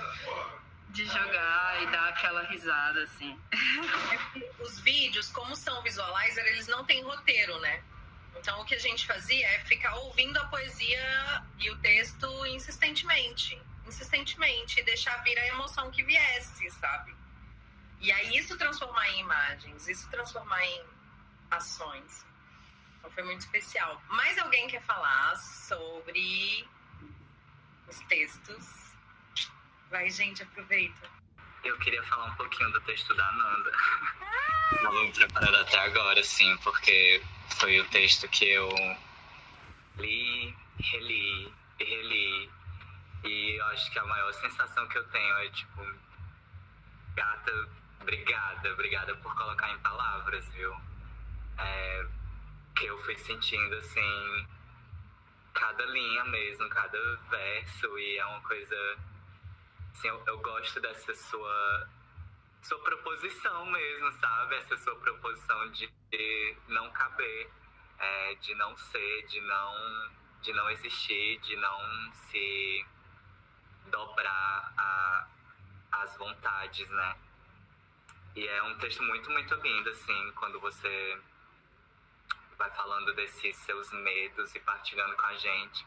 de 0.90 1.04
jogar 1.04 1.82
e 1.82 1.86
dar 1.86 2.08
aquela 2.08 2.42
risada 2.44 3.02
assim. 3.02 3.38
Os 4.60 4.80
vídeos, 4.80 5.28
como 5.30 5.54
são 5.54 5.82
visualizer, 5.82 6.46
eles 6.46 6.66
não 6.66 6.84
têm 6.84 7.02
roteiro, 7.02 7.58
né? 7.60 7.82
Então 8.38 8.60
o 8.60 8.64
que 8.64 8.74
a 8.74 8.78
gente 8.78 9.06
fazia 9.06 9.46
é 9.46 9.58
ficar 9.64 9.94
ouvindo 9.96 10.38
a 10.38 10.46
poesia 10.46 11.42
e 11.58 11.70
o 11.70 11.78
texto 11.78 12.46
insistentemente, 12.46 13.60
insistentemente, 13.86 14.80
e 14.80 14.84
deixar 14.84 15.22
vir 15.22 15.38
a 15.38 15.46
emoção 15.48 15.90
que 15.90 16.02
viesse, 16.02 16.70
sabe? 16.72 17.14
E 18.00 18.12
aí 18.12 18.36
isso 18.36 18.56
transformar 18.56 19.08
em 19.10 19.20
imagens, 19.20 19.88
isso 19.88 20.08
transformar 20.10 20.64
em 20.64 20.84
ações. 21.50 22.26
Então 22.98 23.10
foi 23.10 23.22
muito 23.24 23.40
especial. 23.40 24.00
Mais 24.08 24.38
alguém 24.38 24.68
quer 24.68 24.82
falar 24.82 25.36
sobre 25.36 26.68
os 27.88 27.98
textos? 28.00 28.85
Vai, 29.90 30.10
gente, 30.10 30.42
aproveita. 30.42 31.08
Eu 31.64 31.78
queria 31.78 32.02
falar 32.04 32.26
um 32.26 32.34
pouquinho 32.34 32.70
do 32.72 32.80
texto 32.82 33.14
da 33.14 33.32
Nanda. 33.32 33.72
Estava 34.72 35.02
me 35.02 35.12
preparando 35.12 35.56
até 35.56 35.78
agora, 35.78 36.22
sim, 36.24 36.56
porque 36.58 37.22
foi 37.58 37.80
o 37.80 37.88
texto 37.88 38.28
que 38.28 38.44
eu 38.44 38.68
li, 39.96 40.54
reli 40.80 41.52
e 41.78 41.84
reli. 41.84 42.50
E 43.24 43.58
eu 43.58 43.64
acho 43.66 43.90
que 43.90 43.98
a 43.98 44.04
maior 44.04 44.32
sensação 44.34 44.86
que 44.88 44.98
eu 44.98 45.04
tenho 45.08 45.36
é 45.38 45.48
tipo, 45.50 45.86
gata, 47.14 47.68
obrigada, 48.00 48.72
obrigada 48.72 49.16
por 49.16 49.34
colocar 49.36 49.70
em 49.70 49.78
palavras, 49.78 50.46
viu? 50.48 50.74
É, 51.58 52.06
que 52.76 52.86
eu 52.86 52.98
fui 53.04 53.16
sentindo 53.18 53.74
assim 53.76 54.46
cada 55.54 55.86
linha 55.86 56.24
mesmo, 56.24 56.68
cada 56.68 56.98
verso 57.30 57.98
e 57.98 58.18
é 58.18 58.26
uma 58.26 58.40
coisa 58.42 58.98
assim, 59.96 60.08
eu, 60.08 60.22
eu 60.26 60.38
gosto 60.38 60.80
dessa 60.80 61.14
sua 61.14 61.88
sua 62.62 62.78
proposição 62.80 63.64
mesmo, 63.66 64.12
sabe? 64.12 64.56
Essa 64.56 64.76
sua 64.78 64.96
proposição 64.96 65.70
de, 65.70 65.88
de 66.10 66.56
não 66.68 66.90
caber, 66.90 67.48
é, 67.98 68.34
de 68.34 68.54
não 68.56 68.76
ser, 68.76 69.26
de 69.26 69.40
não 69.40 70.10
de 70.42 70.52
não 70.52 70.70
existir, 70.70 71.38
de 71.40 71.56
não 71.56 72.12
se 72.12 72.86
dobrar 73.90 74.72
a, 74.76 75.28
as 75.92 76.16
vontades, 76.16 76.88
né? 76.90 77.16
E 78.34 78.46
é 78.46 78.62
um 78.64 78.76
texto 78.78 79.02
muito, 79.02 79.30
muito 79.30 79.54
lindo, 79.54 79.88
assim, 79.88 80.32
quando 80.32 80.60
você 80.60 81.18
vai 82.58 82.70
falando 82.72 83.14
desses 83.14 83.56
seus 83.56 83.90
medos 83.92 84.54
e 84.54 84.60
partilhando 84.60 85.16
com 85.16 85.26
a 85.26 85.34
gente. 85.34 85.86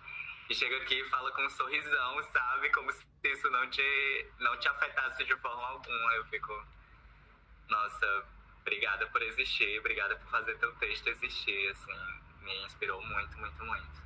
E 0.50 0.56
chega 0.56 0.78
aqui 0.78 0.96
e 0.96 1.10
fala 1.10 1.32
com 1.32 1.46
um 1.46 1.50
sorrisão, 1.52 2.24
sabe? 2.34 2.70
Como 2.72 2.92
se 2.92 3.06
isso 3.24 3.50
não 3.52 3.70
te, 3.70 4.28
não 4.40 4.58
te 4.58 4.68
afetasse 4.68 5.24
de 5.24 5.36
forma 5.38 5.68
alguma. 5.68 6.14
Eu 6.16 6.26
fico, 6.26 6.66
nossa, 7.70 8.26
obrigada 8.62 9.06
por 9.08 9.22
existir, 9.22 9.80
obrigada 9.80 10.16
por 10.16 10.32
fazer 10.32 10.58
teu 10.58 10.74
texto 10.78 11.08
existir, 11.08 11.70
assim, 11.70 11.94
me 12.42 12.66
inspirou 12.66 13.00
muito, 13.02 13.38
muito, 13.38 13.64
muito. 13.64 14.00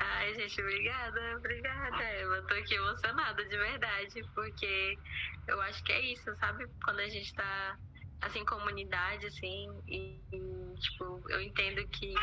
Ai, 0.00 0.34
gente, 0.34 0.60
obrigada, 0.60 1.36
obrigada. 1.36 2.12
Eu 2.14 2.46
tô 2.46 2.54
aqui 2.54 2.74
emocionada 2.74 3.44
de 3.44 3.56
verdade, 3.56 4.24
porque 4.34 4.98
eu 5.46 5.60
acho 5.62 5.82
que 5.84 5.92
é 5.92 6.00
isso, 6.00 6.34
sabe? 6.36 6.68
Quando 6.84 7.00
a 7.00 7.08
gente 7.08 7.32
tá 7.34 7.78
assim, 8.20 8.44
comunidade, 8.44 9.26
assim, 9.26 9.68
e, 9.86 10.20
e, 10.32 10.74
tipo, 10.80 11.22
eu 11.28 11.40
entendo 11.40 11.86
que 11.88 12.14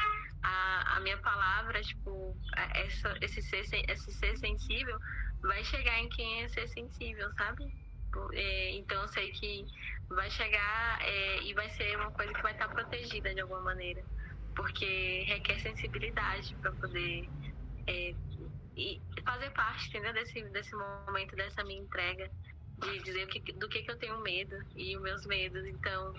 a, 0.42 0.98
a 0.98 1.00
minha 1.02 1.18
palavra, 1.20 1.82
tipo, 1.82 2.36
essa, 2.74 3.16
esse, 3.22 3.42
ser, 3.42 3.64
esse 3.90 4.12
ser 4.12 4.38
sensível 4.38 4.98
vai 5.42 5.64
chegar 5.64 6.00
em 6.00 6.10
quem 6.10 6.44
é 6.44 6.50
ser 6.50 6.68
sensível, 6.68 7.32
sabe? 7.34 7.66
É, 8.34 8.76
então 8.76 9.02
eu 9.02 9.08
sei 9.08 9.32
que 9.32 9.66
vai 10.10 10.30
chegar 10.30 11.02
é, 11.02 11.44
e 11.44 11.54
vai 11.54 11.70
ser 11.72 11.98
uma 11.98 12.12
coisa 12.12 12.34
que 12.34 12.42
vai 12.44 12.52
estar 12.52 12.70
protegida 12.70 13.34
de 13.34 13.42
alguma 13.42 13.62
maneira, 13.62 14.04
porque 14.56 15.24
requer 15.28 15.60
sensibilidade 15.60 16.56
para 16.62 16.72
poder 16.74 17.28
é, 17.88 18.14
e 18.76 19.02
fazer 19.24 19.50
parte, 19.52 19.90
entendeu? 19.90 20.14
Desse, 20.14 20.42
desse 20.50 20.76
momento, 20.76 21.36
dessa 21.36 21.64
minha 21.64 21.82
entrega 21.82 22.30
de 22.84 23.00
dizer 23.00 23.28
do 23.56 23.70
que, 23.70 23.84
que 23.84 23.92
eu 23.92 23.98
tenho 23.98 24.20
medo 24.22 24.58
e 24.76 24.96
os 24.96 25.02
meus 25.02 25.26
medos. 25.26 25.66
Então, 25.66 26.14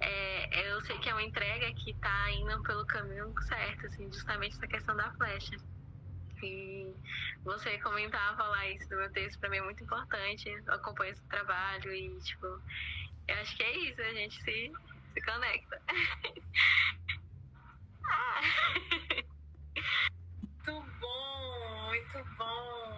é, 0.00 0.70
eu 0.70 0.80
sei 0.82 0.98
que 0.98 1.08
é 1.08 1.12
uma 1.12 1.22
entrega 1.22 1.72
que 1.74 1.90
está 1.90 2.30
indo 2.32 2.62
pelo 2.62 2.86
caminho 2.86 3.32
certo, 3.42 3.86
assim, 3.86 4.10
justamente 4.12 4.56
essa 4.56 4.66
questão 4.66 4.96
da 4.96 5.10
flecha. 5.12 5.56
E 6.42 6.94
você 7.42 7.78
comentar, 7.78 8.36
falar 8.36 8.68
isso 8.68 8.88
no 8.90 8.98
meu 8.98 9.12
texto, 9.12 9.38
para 9.40 9.50
mim 9.50 9.56
é 9.56 9.62
muito 9.62 9.82
importante. 9.82 10.48
Eu 10.48 10.74
acompanho 10.74 11.12
esse 11.12 11.22
trabalho 11.24 11.92
e, 11.92 12.16
tipo, 12.20 12.46
eu 12.46 13.34
acho 13.40 13.56
que 13.56 13.62
é 13.62 13.76
isso, 13.78 14.00
a 14.00 14.14
gente 14.14 14.40
se, 14.42 14.72
se 15.14 15.20
conecta. 15.22 15.82
ah. 18.04 18.40
Muito 20.68 20.84
bom, 21.00 21.88
muito 21.88 22.24
bom. 22.36 22.97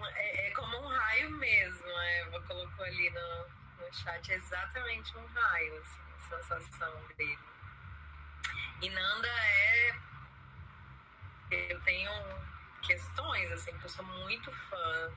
É, 1.11 1.18
é 1.18 1.23
raio 1.23 1.31
mesmo, 1.31 1.96
a 1.96 2.05
Eva 2.05 2.40
colocou 2.42 2.85
ali 2.85 3.11
no, 3.11 3.85
no 3.85 3.92
chat, 3.92 4.33
é 4.33 4.37
exatamente 4.37 5.16
um 5.16 5.27
raio, 5.27 5.77
assim, 5.81 6.01
a 6.16 6.42
sensação 6.42 7.07
dele. 7.16 7.38
E 8.83 8.90
Nanda 8.90 9.29
é. 9.29 9.96
Eu 11.51 11.81
tenho 11.81 12.11
questões, 12.83 13.53
assim, 13.53 13.73
porque 13.73 13.87
eu 13.87 13.90
sou 13.90 14.05
muito 14.05 14.53
fã 14.53 15.12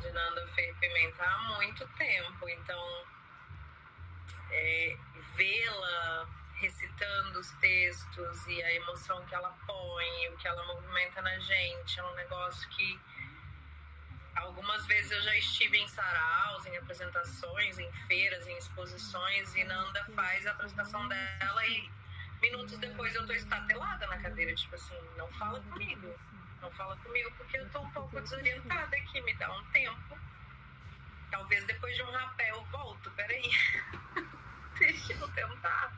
de 0.00 0.10
Nanda 0.10 0.46
Pimenta 0.80 1.22
há 1.22 1.38
muito 1.56 1.86
tempo, 1.88 2.48
então 2.48 3.06
é, 4.50 4.96
vê-la 5.36 6.28
recitando 6.54 7.38
os 7.38 7.50
textos 7.58 8.46
e 8.46 8.62
a 8.62 8.74
emoção 8.74 9.24
que 9.26 9.34
ela 9.34 9.54
põe, 9.66 10.28
o 10.28 10.36
que 10.38 10.48
ela 10.48 10.64
movimenta 10.64 11.20
na 11.20 11.38
gente. 11.38 12.00
É 12.00 12.04
um 12.04 12.14
negócio 12.14 12.68
que 12.70 12.98
algumas 14.36 14.86
vezes 14.86 15.10
eu 15.10 15.22
já 15.22 15.36
estive 15.36 15.78
em 15.78 15.88
saraus, 15.88 16.66
em 16.66 16.76
apresentações, 16.76 17.78
em 17.78 17.92
feiras, 18.06 18.46
em 18.46 18.56
exposições, 18.58 19.54
e 19.54 19.64
Nanda 19.64 20.04
faz 20.14 20.46
a 20.46 20.50
apresentação 20.50 21.06
dela 21.08 21.66
e 21.66 21.90
minutos 22.40 22.76
depois 22.78 23.14
eu 23.14 23.26
tô 23.26 23.32
estatelada 23.32 24.06
na 24.06 24.18
cadeira, 24.18 24.54
tipo 24.54 24.74
assim, 24.74 24.98
não 25.16 25.28
fala 25.32 25.60
comigo. 25.60 26.14
Não 26.60 26.70
fala 26.72 26.96
comigo 26.96 27.30
porque 27.36 27.58
eu 27.58 27.68
tô 27.70 27.80
um 27.80 27.90
pouco 27.90 28.20
desorientada 28.20 28.96
aqui, 28.96 29.20
me 29.20 29.34
dá 29.34 29.52
um 29.52 29.64
tempo. 29.66 30.18
Talvez 31.30 31.64
depois 31.64 31.94
de 31.96 32.02
um 32.02 32.10
rapel 32.10 32.56
eu 32.56 32.64
volto, 32.66 33.10
peraí. 33.12 33.50
Deixa 34.78 35.12
eu 35.12 35.28
tentar 35.28 35.92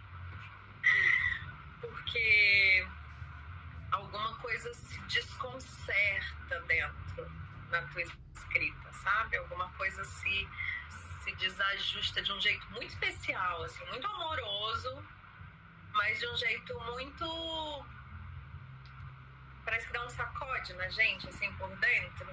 porque 1.80 2.86
alguma 3.92 4.34
coisa 4.36 4.72
se 4.74 5.00
desconcerta 5.02 6.60
dentro 6.66 7.45
na 7.70 7.82
tua 7.82 8.02
escrita, 8.02 8.92
sabe? 8.92 9.36
Alguma 9.36 9.68
coisa 9.72 10.04
se, 10.04 10.48
se 11.24 11.32
desajusta 11.36 12.22
de 12.22 12.32
um 12.32 12.40
jeito 12.40 12.66
muito 12.70 12.88
especial, 12.90 13.62
assim, 13.62 13.84
muito 13.86 14.06
amoroso, 14.06 15.04
mas 15.92 16.18
de 16.18 16.26
um 16.28 16.36
jeito 16.36 16.80
muito. 16.80 17.86
Parece 19.64 19.86
que 19.86 19.92
dá 19.92 20.04
um 20.04 20.10
sacode 20.10 20.72
na 20.74 20.88
gente, 20.88 21.28
assim, 21.28 21.52
por 21.54 21.68
dentro. 21.76 22.28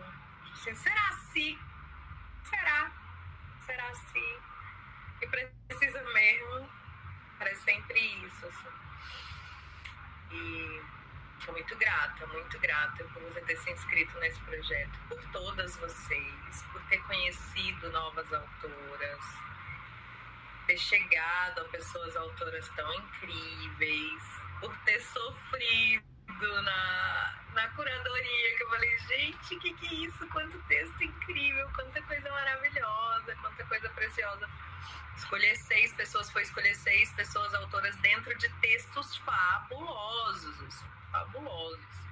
Assim, 0.54 0.76
será 0.76 1.12
se? 1.32 1.60
Será? 2.50 2.92
Será 3.66 3.94
se? 3.96 4.40
E 5.22 5.28
precisa 5.28 6.04
mesmo. 6.14 6.70
Parece 7.40 7.62
sempre 7.64 8.00
isso, 8.00 8.46
assim. 8.46 8.70
E 10.32 10.82
sou 11.46 11.54
muito 11.54 11.76
grata, 11.78 12.26
muito 12.28 12.60
grata 12.60 13.04
por 13.06 13.22
você 13.24 13.42
ter 13.42 13.58
se 13.58 13.72
inscrito 13.72 14.18
nesse 14.20 14.40
projeto, 14.42 15.00
por 15.10 15.22
todas 15.32 15.76
vocês, 15.78 16.64
por 16.72 16.82
ter 16.84 17.02
conhecido 17.04 17.92
novas 17.92 18.32
autoras, 18.32 19.20
ter 20.68 20.78
chegado 20.78 21.62
a 21.62 21.66
pessoas 21.66 22.16
autoras 22.16 22.68
tão 22.76 22.94
incríveis, 22.94 24.24
por 24.60 24.76
ter 24.86 25.02
sofrido 25.02 26.03
na, 26.42 27.34
na 27.54 27.68
curadoria, 27.70 28.58
que 28.58 28.64
eu 28.64 28.70
falei, 28.70 28.98
gente, 29.00 29.56
o 29.56 29.60
que, 29.60 29.74
que 29.74 29.88
é 29.88 29.94
isso? 30.08 30.28
Quanto 30.28 30.58
texto 30.64 31.04
incrível, 31.04 31.70
quanta 31.76 32.02
coisa 32.04 32.30
maravilhosa, 32.30 33.36
quanta 33.42 33.66
coisa 33.66 33.90
preciosa. 33.90 34.50
Escolher 35.16 35.56
seis 35.56 35.94
pessoas 35.94 36.30
foi 36.32 36.42
escolher 36.42 36.76
seis 36.76 37.12
pessoas 37.12 37.54
autoras 37.54 37.96
dentro 37.98 38.36
de 38.38 38.50
textos 38.62 39.18
fabulosos, 39.18 40.82
fabulosos. 41.12 42.04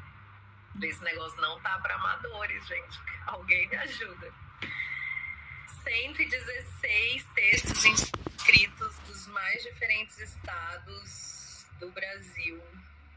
Esse 0.81 1.03
negócio 1.03 1.39
não 1.41 1.59
tá 1.61 1.77
para 1.79 1.95
amadores, 1.95 2.65
gente. 2.67 2.99
Alguém 3.27 3.67
me 3.69 3.75
ajuda. 3.75 4.33
116 5.83 7.25
textos 7.33 7.85
inscritos 7.85 8.97
dos 8.99 9.27
mais 9.27 9.63
diferentes 9.63 10.17
estados 10.19 11.65
do 11.79 11.91
Brasil. 11.91 12.61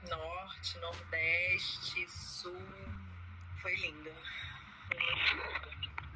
Norte, 0.08 0.78
Nordeste, 0.78 2.08
Sul. 2.08 2.56
Foi 3.60 3.74
lindo. 3.76 4.10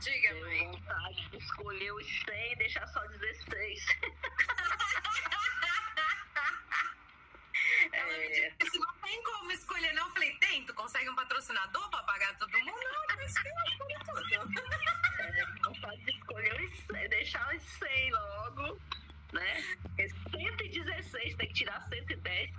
Diga, 0.01 0.35
mãe. 0.41 0.67
vontade 0.71 1.29
de 1.31 1.37
escolher 1.39 1.93
os 1.93 2.07
100 2.25 2.53
e 2.53 2.57
deixar 2.57 2.87
só 2.89 3.01
16. 3.07 3.87
Ela 7.93 8.07
me 8.19 8.25
É. 8.25 8.51
disse, 8.61 8.79
não 8.79 8.95
tem 9.01 9.23
como 9.23 9.51
escolher, 9.53 9.93
não. 9.95 10.07
Eu 10.07 10.13
falei, 10.13 10.37
tem, 10.39 10.65
tu 10.67 10.75
consegue 10.75 11.09
um 11.09 11.15
patrocinador 11.17 11.89
pra 11.91 12.03
pagar 12.03 12.37
todo 12.39 12.51
mundo? 12.59 12.71
Não, 12.71 13.17
não 13.17 13.23
escolhe 13.25 13.99
tudo. 14.05 14.75
É, 15.21 15.47
vontade 15.65 16.05
de 16.05 16.11
escolher 16.13 16.61
os 16.61 16.79
100, 16.87 17.09
deixar 17.09 17.55
os 17.55 17.63
100 17.63 18.13
logo, 18.13 18.81
né? 19.33 19.63
Porque 19.83 20.09
116 20.31 21.35
tem 21.37 21.49
que 21.49 21.55
tirar 21.55 21.81
110. 21.89 22.51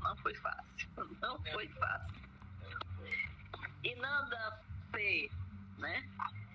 Não 0.00 0.16
foi 0.18 0.34
fácil. 0.36 0.88
Não 1.20 1.42
foi 1.44 1.68
fácil. 1.68 2.16
E 3.82 3.94
Nanda 3.96 4.60
P, 4.92 5.30
né? 5.78 6.08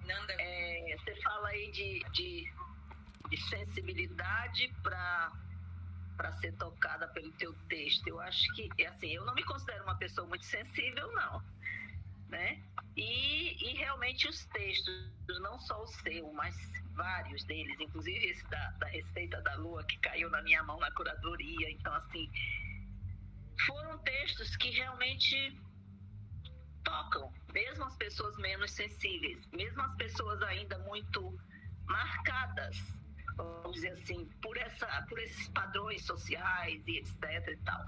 Nanda, 0.05 0.33
É, 0.39 0.95
você 0.97 1.15
fala 1.21 1.49
aí 1.49 1.71
de, 1.71 1.99
de, 2.11 2.51
de 3.29 3.37
sensibilidade 3.49 4.73
para 4.83 5.31
para 6.17 6.33
ser 6.33 6.51
tocada 6.57 7.07
pelo 7.21 7.31
teu 7.33 7.53
texto. 7.69 8.07
Eu 8.07 8.19
acho 8.19 8.53
que, 8.55 8.69
é 8.79 8.87
assim, 8.87 9.11
eu 9.11 9.25
não 9.25 9.33
me 9.33 9.43
considero 9.43 9.83
uma 9.83 9.97
pessoa 9.97 10.27
muito 10.27 10.45
sensível, 10.45 11.11
não, 11.13 11.43
né? 12.29 12.61
E, 12.97 13.63
e 13.63 13.77
realmente 13.77 14.27
os 14.27 14.45
textos, 14.45 15.11
não 15.39 15.59
só 15.59 15.81
o 15.83 15.87
seu, 15.87 16.33
mas 16.33 16.55
vários 16.93 17.43
deles, 17.45 17.79
inclusive 17.79 18.25
esse 18.25 18.45
da, 18.49 18.71
da 18.71 18.87
Receita 18.87 19.41
da 19.41 19.55
Lua, 19.55 19.83
que 19.83 19.97
caiu 19.99 20.29
na 20.29 20.41
minha 20.41 20.63
mão 20.63 20.79
na 20.79 20.91
curadoria. 20.91 21.69
Então, 21.69 21.93
assim, 21.93 22.29
foram 23.65 23.97
textos 23.99 24.55
que 24.57 24.71
realmente 24.71 25.57
tocam, 26.83 27.31
mesmo 27.53 27.85
as 27.85 27.95
pessoas 27.95 28.35
menos 28.37 28.71
sensíveis, 28.71 29.45
mesmo 29.51 29.81
as 29.81 29.95
pessoas 29.95 30.41
ainda 30.41 30.77
muito 30.79 31.37
marcadas, 31.85 32.77
vamos 33.43 33.73
dizer 33.73 33.93
assim, 33.93 34.25
por, 34.41 34.55
essa, 34.57 34.87
por 35.09 35.19
esses 35.19 35.47
padrões 35.49 36.03
sociais 36.05 36.81
e 36.87 36.97
etc 36.97 37.47
e 37.47 37.57
tal. 37.57 37.85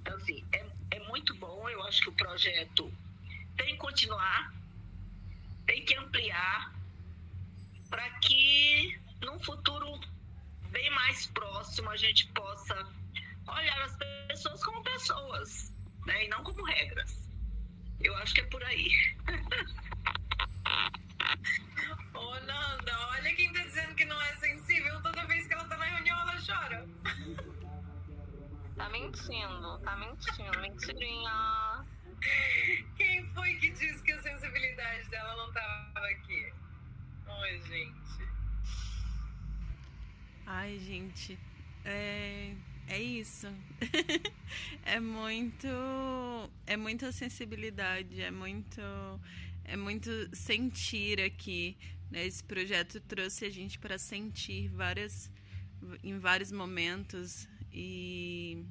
Então, 0.00 0.16
assim, 0.16 0.44
é, 0.52 0.66
é 0.92 1.00
muito 1.08 1.34
bom, 1.36 1.68
eu 1.68 1.82
acho 1.84 2.02
que 2.02 2.08
o 2.08 2.12
projeto 2.12 2.92
tem 3.56 3.68
que 3.68 3.76
continuar, 3.76 4.52
tem 5.66 5.84
que 5.84 5.94
ampliar, 5.96 6.74
para 7.88 8.10
que 8.20 8.98
num 9.20 9.38
futuro 9.40 10.00
bem 10.70 10.90
mais 10.90 11.26
próximo 11.26 11.90
a 11.90 11.96
gente 11.96 12.26
possa 12.28 12.74
olhar 13.46 13.82
as 13.82 13.96
pessoas 14.28 14.64
como 14.64 14.82
pessoas, 14.82 15.72
né, 16.06 16.24
e 16.24 16.28
não 16.28 16.42
como 16.42 16.64
regras. 16.64 17.20
Eu 18.00 18.16
acho 18.16 18.34
que 18.34 18.40
é 18.40 18.44
por 18.44 18.64
aí. 18.64 18.90
Ô, 22.14 22.34
Nanda, 22.40 22.91
Tá 28.82 28.88
mentindo, 28.88 29.78
tá 29.78 29.96
mentindo, 29.96 30.60
mentirinha. 30.60 31.86
Quem 32.96 33.24
foi 33.32 33.54
que 33.54 33.70
disse 33.70 34.02
que 34.02 34.10
a 34.10 34.20
sensibilidade 34.20 35.08
dela 35.08 35.36
não 35.36 35.52
tava 35.52 36.04
aqui? 36.08 36.52
Oi, 37.28 37.62
gente. 37.68 38.28
Ai, 40.44 40.78
gente, 40.80 41.38
é, 41.84 42.56
é 42.88 43.00
isso. 43.00 43.46
é 44.84 44.98
muito, 44.98 45.68
é 46.66 46.76
muita 46.76 47.12
sensibilidade, 47.12 48.20
é 48.20 48.32
muito, 48.32 48.80
é 49.64 49.76
muito 49.76 50.10
sentir 50.34 51.20
aqui. 51.20 51.78
Né? 52.10 52.26
Esse 52.26 52.42
projeto 52.42 53.00
trouxe 53.02 53.44
a 53.44 53.50
gente 53.50 53.78
para 53.78 53.96
sentir 53.96 54.66
várias, 54.70 55.30
em 56.02 56.18
vários 56.18 56.50
momentos 56.50 57.48
e 57.72 58.64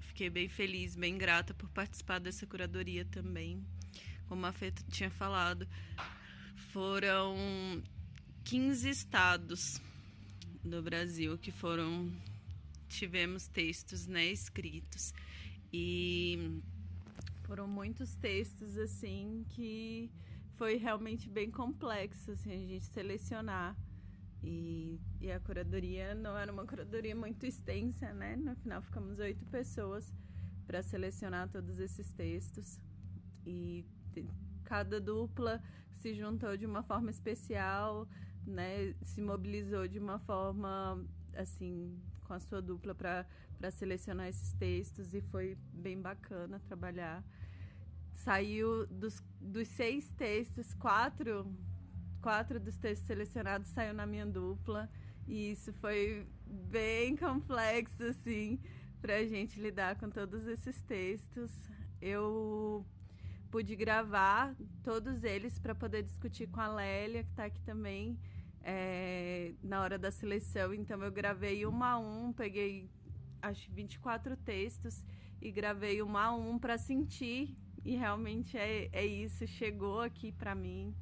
fiquei 0.00 0.30
bem 0.30 0.48
feliz, 0.48 0.96
bem 0.96 1.18
grata 1.18 1.52
por 1.52 1.68
participar 1.70 2.18
dessa 2.18 2.46
curadoria 2.46 3.04
também. 3.04 3.64
Como 4.28 4.46
a 4.46 4.52
Fê 4.52 4.72
tinha 4.90 5.10
falado, 5.10 5.68
foram 6.72 7.82
15 8.44 8.88
estados 8.88 9.80
do 10.64 10.82
Brasil 10.82 11.36
que 11.36 11.50
foram 11.52 12.10
tivemos 12.88 13.48
textos 13.48 14.06
né, 14.06 14.26
escritos 14.26 15.12
e 15.72 16.60
foram 17.44 17.66
muitos 17.66 18.14
textos 18.14 18.78
assim 18.78 19.44
que 19.50 20.10
foi 20.56 20.76
realmente 20.76 21.28
bem 21.28 21.50
complexo 21.50 22.30
assim, 22.30 22.52
a 22.52 22.66
gente 22.66 22.84
selecionar 22.84 23.76
e, 24.44 25.00
e 25.20 25.32
a 25.32 25.40
curadoria 25.40 26.14
não 26.14 26.36
era 26.36 26.52
uma 26.52 26.66
curadoria 26.66 27.16
muito 27.16 27.46
extensa, 27.46 28.12
né? 28.12 28.36
No 28.36 28.54
final 28.56 28.82
ficamos 28.82 29.18
oito 29.18 29.44
pessoas 29.46 30.12
para 30.66 30.82
selecionar 30.82 31.48
todos 31.48 31.78
esses 31.78 32.12
textos 32.12 32.78
e 33.46 33.86
cada 34.64 35.00
dupla 35.00 35.62
se 35.94 36.12
juntou 36.12 36.56
de 36.58 36.66
uma 36.66 36.82
forma 36.82 37.10
especial, 37.10 38.06
né? 38.46 38.94
Se 39.00 39.22
mobilizou 39.22 39.88
de 39.88 39.98
uma 39.98 40.18
forma 40.18 41.02
assim 41.34 41.98
com 42.24 42.34
a 42.34 42.40
sua 42.40 42.60
dupla 42.60 42.94
para 42.94 43.70
selecionar 43.70 44.28
esses 44.28 44.52
textos 44.52 45.14
e 45.14 45.22
foi 45.22 45.56
bem 45.72 46.00
bacana 46.00 46.60
trabalhar. 46.60 47.24
Saiu 48.12 48.86
dos, 48.88 49.22
dos 49.40 49.68
seis 49.68 50.12
textos, 50.12 50.74
quatro 50.74 51.50
quatro 52.24 52.58
dos 52.58 52.78
textos 52.78 53.06
selecionados 53.06 53.68
saiu 53.68 53.92
na 53.92 54.06
minha 54.06 54.24
dupla 54.24 54.88
e 55.28 55.52
isso 55.52 55.74
foi 55.74 56.26
bem 56.46 57.14
complexo 57.14 58.02
assim 58.02 58.58
para 58.98 59.16
a 59.16 59.26
gente 59.26 59.60
lidar 59.60 59.96
com 59.96 60.08
todos 60.08 60.46
esses 60.46 60.80
textos. 60.84 61.52
Eu 62.00 62.86
pude 63.50 63.76
gravar 63.76 64.56
todos 64.82 65.22
eles 65.22 65.58
para 65.58 65.74
poder 65.74 66.02
discutir 66.02 66.46
com 66.46 66.62
a 66.62 66.68
Lélia 66.68 67.24
que 67.24 67.28
está 67.28 67.44
aqui 67.44 67.60
também 67.60 68.18
é, 68.62 69.52
na 69.62 69.82
hora 69.82 69.98
da 69.98 70.10
seleção. 70.10 70.72
Então 70.72 71.02
eu 71.02 71.12
gravei 71.12 71.66
um 71.66 71.84
a 71.84 71.98
um, 71.98 72.32
peguei 72.32 72.88
acho 73.42 73.70
24 73.70 74.34
textos 74.38 75.04
e 75.42 75.52
gravei 75.52 76.02
um 76.02 76.16
a 76.16 76.34
um 76.34 76.58
para 76.58 76.78
sentir 76.78 77.54
e 77.84 77.96
realmente 77.96 78.56
é, 78.56 78.88
é 78.94 79.04
isso 79.04 79.46
chegou 79.46 80.00
aqui 80.00 80.32
para 80.32 80.54
mim 80.54 80.96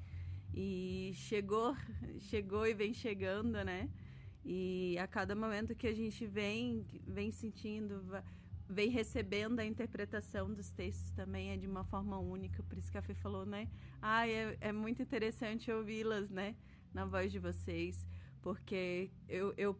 e 0.55 1.13
chegou 1.15 1.75
chegou 2.21 2.67
e 2.67 2.75
vem 2.75 2.93
chegando 2.93 3.65
né? 3.65 3.89
E 4.45 4.99
a 4.99 5.07
cada 5.07 5.35
momento 5.35 5.75
que 5.75 5.87
a 5.87 5.95
gente 5.95 6.27
vem 6.27 6.85
vem 7.07 7.31
sentindo 7.31 8.03
vem 8.69 8.91
recebendo 8.91 9.61
a 9.61 9.65
interpretação 9.65 10.53
dos 10.53 10.71
textos 10.71 11.11
também 11.13 11.51
é 11.51 11.57
de 11.57 11.67
uma 11.67 11.85
forma 11.85 12.19
única. 12.19 12.63
Por 12.63 12.79
isso 12.79 12.91
que 12.91 12.99
a 12.99 13.03
Fê 13.03 13.15
falou 13.15 13.45
né? 13.45 13.69
Ah 14.01 14.27
é, 14.27 14.57
é 14.61 14.73
muito 14.73 15.03
interessante 15.03 15.71
ouvi-las 15.71 16.31
né? 16.31 16.57
Na 16.93 17.05
voz 17.05 17.31
de 17.31 17.39
vocês. 17.39 18.07
Porque 18.41 19.11
eu, 19.29 19.55
eu 19.57 19.79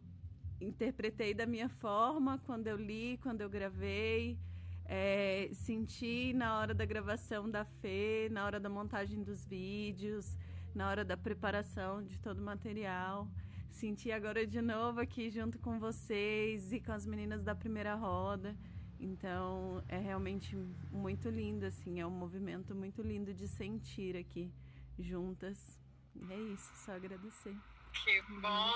interpretei 0.61 1.33
da 1.33 1.45
minha 1.45 1.67
forma 1.67 2.37
quando 2.45 2.67
eu 2.67 2.77
li 2.77 3.17
quando 3.21 3.41
eu 3.41 3.49
gravei. 3.49 4.39
É, 4.85 5.49
senti 5.53 6.33
na 6.33 6.59
hora 6.59 6.73
da 6.73 6.85
gravação 6.85 7.49
da 7.49 7.63
Fê, 7.63 8.27
na 8.31 8.45
hora 8.45 8.59
da 8.59 8.69
montagem 8.69 9.23
dos 9.23 9.45
vídeos, 9.45 10.35
na 10.73 10.89
hora 10.89 11.05
da 11.05 11.15
preparação 11.15 12.03
de 12.03 12.19
todo 12.19 12.39
o 12.39 12.43
material. 12.43 13.27
Senti 13.69 14.11
agora 14.11 14.45
de 14.45 14.61
novo 14.61 14.99
aqui 14.99 15.29
junto 15.29 15.57
com 15.59 15.79
vocês 15.79 16.71
e 16.71 16.79
com 16.79 16.91
as 16.91 17.05
meninas 17.05 17.43
da 17.43 17.55
primeira 17.55 17.95
roda. 17.95 18.55
Então 18.99 19.83
é 19.87 19.97
realmente 19.97 20.55
muito 20.91 21.29
lindo, 21.29 21.65
assim, 21.65 21.99
é 21.99 22.05
um 22.05 22.11
movimento 22.11 22.73
muito 22.73 23.01
lindo 23.01 23.33
de 23.33 23.47
sentir 23.47 24.15
aqui 24.15 24.51
juntas. 24.97 25.77
E 26.15 26.31
é 26.31 26.37
isso, 26.37 26.71
só 26.85 26.93
agradecer. 26.93 27.55
Que 27.91 28.21
bom, 28.21 28.71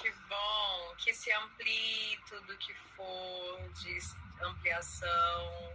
que 0.00 0.10
bom, 0.28 0.94
que 0.98 1.14
se 1.14 1.32
amplie 1.32 2.18
tudo 2.28 2.56
que 2.58 2.74
for 2.74 3.72
de 3.74 3.98
ampliação 4.44 5.72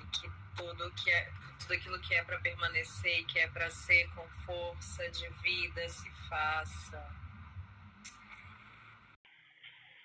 e 0.00 0.06
que 0.06 0.30
tudo 0.56 0.90
que 0.92 1.10
é 1.10 1.32
tudo 1.58 1.74
aquilo 1.74 2.00
que 2.00 2.14
é 2.14 2.24
para 2.24 2.40
permanecer 2.40 3.20
e 3.20 3.24
que 3.24 3.38
é 3.38 3.48
para 3.48 3.70
ser 3.70 4.08
com 4.14 4.28
força 4.44 5.10
de 5.10 5.28
vida 5.28 5.88
se 5.88 6.10
faça. 6.28 7.24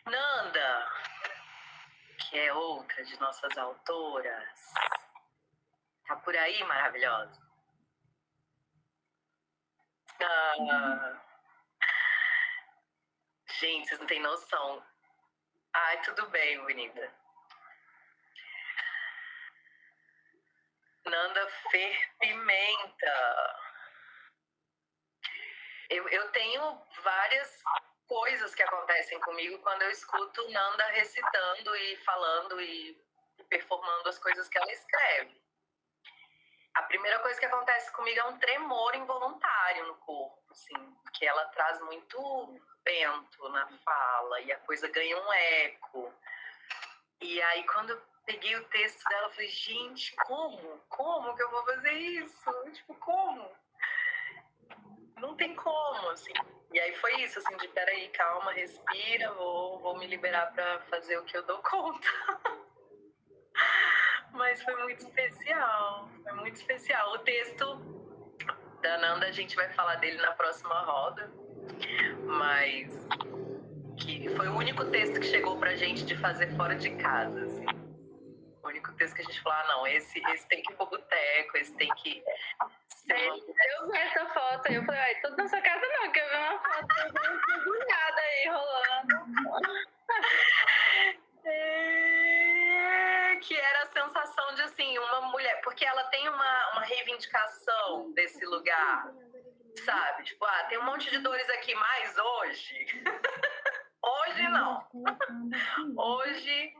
Nanda, 0.05 0.89
que 2.17 2.39
é 2.39 2.53
outra 2.53 3.03
de 3.03 3.19
nossas 3.19 3.57
autoras, 3.57 4.59
tá 6.07 6.15
por 6.15 6.35
aí, 6.35 6.63
maravilhosa. 6.63 7.39
Ah, 10.21 11.21
gente, 13.59 13.87
vocês 13.87 13.99
não 13.99 14.07
têm 14.07 14.21
noção. 14.21 14.83
Ai, 15.73 16.01
tudo 16.01 16.27
bem, 16.29 16.59
bonita. 16.61 17.18
Nanda 21.09 21.47
Fer 21.71 22.15
Pimenta. 22.19 23.55
Eu, 25.89 26.07
eu 26.09 26.31
tenho 26.31 26.81
várias 27.01 27.63
coisas 28.07 28.53
que 28.53 28.63
acontecem 28.63 29.19
comigo 29.21 29.57
quando 29.59 29.81
eu 29.81 29.91
escuto 29.91 30.49
Nanda 30.49 30.85
recitando 30.87 31.75
e 31.75 31.97
falando 31.97 32.61
e 32.61 32.97
performando 33.49 34.09
as 34.09 34.19
coisas 34.19 34.47
que 34.47 34.57
ela 34.57 34.71
escreve. 34.71 35.41
A 36.75 36.83
primeira 36.83 37.19
coisa 37.19 37.39
que 37.39 37.45
acontece 37.45 37.91
comigo 37.91 38.19
é 38.19 38.23
um 38.25 38.37
tremor 38.37 38.95
involuntário 38.95 39.87
no 39.87 39.95
corpo, 39.97 40.51
assim, 40.51 40.95
porque 41.03 41.25
ela 41.25 41.45
traz 41.45 41.81
muito 41.81 42.59
vento 42.85 43.49
na 43.49 43.67
fala 43.83 44.41
e 44.41 44.51
a 44.51 44.59
coisa 44.59 44.87
ganha 44.87 45.17
um 45.19 45.33
eco. 45.33 46.13
E 47.21 47.41
aí 47.41 47.65
quando 47.65 47.99
peguei 48.29 48.55
o 48.55 48.63
texto 48.65 49.03
dela, 49.09 49.25
eu 49.25 49.31
falei, 49.31 49.49
gente, 49.49 50.15
como? 50.27 50.79
Como 50.87 51.35
que 51.35 51.41
eu 51.41 51.49
vou 51.49 51.65
fazer 51.65 51.93
isso? 51.93 52.51
Tipo, 52.73 52.93
como? 52.95 53.49
Não 55.19 55.35
tem 55.35 55.55
como, 55.55 56.09
assim. 56.11 56.31
E 56.71 56.79
aí 56.79 56.93
foi 56.97 57.23
isso, 57.23 57.39
assim, 57.39 57.57
de 57.57 57.67
peraí, 57.69 58.07
calma, 58.09 58.51
respira, 58.51 59.33
vou, 59.33 59.79
vou 59.79 59.97
me 59.97 60.05
liberar 60.05 60.53
para 60.53 60.79
fazer 60.81 61.17
o 61.17 61.23
que 61.23 61.35
eu 61.35 61.43
dou 61.43 61.57
conta. 61.63 62.07
Mas 64.31 64.61
foi 64.61 64.75
muito 64.83 64.99
especial, 64.99 66.07
foi 66.21 66.33
muito 66.33 66.55
especial. 66.57 67.11
O 67.13 67.19
texto 67.19 67.77
da 68.83 68.97
Nanda, 68.99 69.25
a 69.25 69.31
gente 69.31 69.55
vai 69.55 69.73
falar 69.73 69.95
dele 69.95 70.21
na 70.21 70.33
próxima 70.33 70.79
roda, 70.81 71.31
mas 72.25 72.93
que 73.97 74.29
foi 74.29 74.47
o 74.47 74.55
único 74.55 74.85
texto 74.85 75.19
que 75.19 75.25
chegou 75.25 75.57
pra 75.57 75.75
gente 75.75 76.05
de 76.05 76.15
fazer 76.15 76.55
fora 76.55 76.75
de 76.75 76.91
casa, 76.91 77.43
assim. 77.43 77.78
O 78.69 78.71
único 78.71 78.93
texto 78.93 79.15
que 79.15 79.21
a 79.23 79.25
gente 79.25 79.41
falou, 79.41 79.57
ah, 79.57 79.67
não, 79.67 79.87
esse, 79.87 80.21
esse 80.31 80.47
tem 80.47 80.61
que 80.61 80.71
ir 80.71 80.75
pro 80.75 80.85
boteco, 80.85 81.57
esse 81.57 81.75
tem 81.75 81.89
que 81.95 82.23
eu 83.09 83.89
vi 83.89 83.97
essa 83.97 84.27
foto 84.27 84.71
eu 84.71 84.85
falei, 84.85 85.01
ai, 85.01 85.15
tudo 85.21 85.37
na 85.37 85.47
sua 85.47 85.59
casa 85.59 85.87
não, 85.87 86.11
que 86.11 86.19
eu 86.19 86.29
vi 86.29 86.35
uma 86.35 86.59
foto 86.59 86.87
mergulhada 87.47 88.21
aí 88.21 88.47
rolando. 88.47 89.87
É, 91.45 93.39
que 93.41 93.55
era 93.57 93.81
a 93.81 93.87
sensação 93.87 94.53
de 94.53 94.61
assim, 94.61 94.99
uma 94.99 95.21
mulher, 95.21 95.59
porque 95.63 95.83
ela 95.83 96.03
tem 96.05 96.29
uma, 96.29 96.71
uma 96.73 96.81
reivindicação 96.81 98.11
desse 98.11 98.45
lugar, 98.45 99.11
sabe? 99.83 100.25
Tipo, 100.25 100.45
ah, 100.45 100.65
tem 100.65 100.77
um 100.77 100.83
monte 100.83 101.09
de 101.09 101.17
dores 101.17 101.49
aqui, 101.49 101.73
mas 101.73 102.15
hoje. 102.19 103.03
hoje 104.03 104.47
não. 104.49 104.87
hoje 105.97 106.75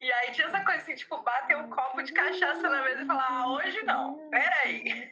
e 0.00 0.12
aí 0.12 0.32
tinha 0.32 0.46
essa 0.46 0.60
coisa 0.64 0.80
assim, 0.80 0.94
tipo, 0.94 1.18
bater 1.22 1.56
um 1.56 1.68
copo 1.68 2.02
de 2.02 2.12
cachaça 2.12 2.68
na 2.68 2.82
mesa 2.82 3.02
e 3.02 3.06
falar, 3.06 3.26
ah, 3.28 3.48
hoje 3.48 3.82
não, 3.82 4.30
peraí. 4.30 5.10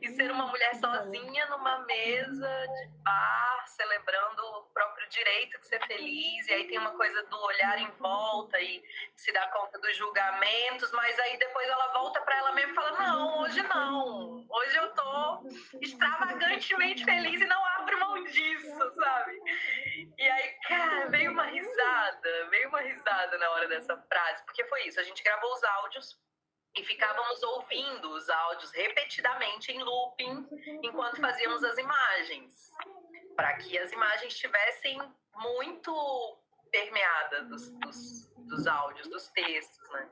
e 0.00 0.08
ser 0.12 0.30
uma 0.30 0.46
mulher 0.46 0.74
sozinha 0.76 1.46
numa 1.46 1.80
mesa 1.80 2.66
de 2.68 2.88
bar, 3.02 3.64
celebrando 3.66 4.42
o 4.42 4.62
próprio 4.72 5.08
direito 5.10 5.58
de 5.58 5.66
ser 5.66 5.86
feliz, 5.86 6.48
e 6.48 6.52
aí 6.52 6.66
tem 6.66 6.78
uma 6.78 6.92
coisa 6.92 7.22
do 7.24 7.38
olhar 7.38 7.78
em 7.78 7.90
volta 7.98 8.58
e 8.58 8.82
se 9.14 9.30
dar 9.32 9.50
conta 9.50 9.78
dos 9.78 9.94
julgamentos, 9.96 10.90
mas 10.92 11.18
aí 11.18 11.36
depois 11.36 11.68
ela 11.68 11.92
volta 11.92 12.20
para 12.22 12.36
ela 12.38 12.52
mesma 12.52 12.72
e 12.72 12.74
fala, 12.74 12.98
não, 12.98 13.40
hoje 13.40 13.62
não, 13.62 14.46
hoje 14.48 14.76
eu 14.76 14.88
tô 14.94 15.42
extravagantemente 15.82 17.04
feliz 17.04 17.40
e 17.40 17.44
não 17.46 17.62
abro 17.76 18.00
mão 18.00 18.24
disso, 18.24 18.92
sabe? 18.94 19.40
E 20.22 20.28
aí, 20.28 20.50
cara, 20.68 21.08
veio 21.08 21.32
uma 21.32 21.46
risada, 21.46 22.48
veio 22.48 22.68
uma 22.68 22.80
risada 22.80 23.36
na 23.38 23.50
hora 23.50 23.66
dessa 23.66 23.96
frase, 23.96 24.44
porque 24.44 24.64
foi 24.66 24.86
isso. 24.86 25.00
A 25.00 25.02
gente 25.02 25.20
gravou 25.20 25.52
os 25.52 25.64
áudios 25.64 26.16
e 26.76 26.84
ficávamos 26.84 27.42
ouvindo 27.42 28.08
os 28.08 28.30
áudios 28.30 28.70
repetidamente 28.70 29.72
em 29.72 29.82
looping 29.82 30.46
enquanto 30.84 31.20
fazíamos 31.20 31.64
as 31.64 31.76
imagens, 31.76 32.70
para 33.34 33.56
que 33.56 33.76
as 33.76 33.90
imagens 33.90 34.32
estivessem 34.32 34.96
muito 35.34 35.92
permeadas 36.70 37.48
dos, 37.48 37.70
dos, 37.80 38.28
dos 38.46 38.66
áudios, 38.68 39.08
dos 39.08 39.26
textos, 39.30 39.90
né? 39.90 40.08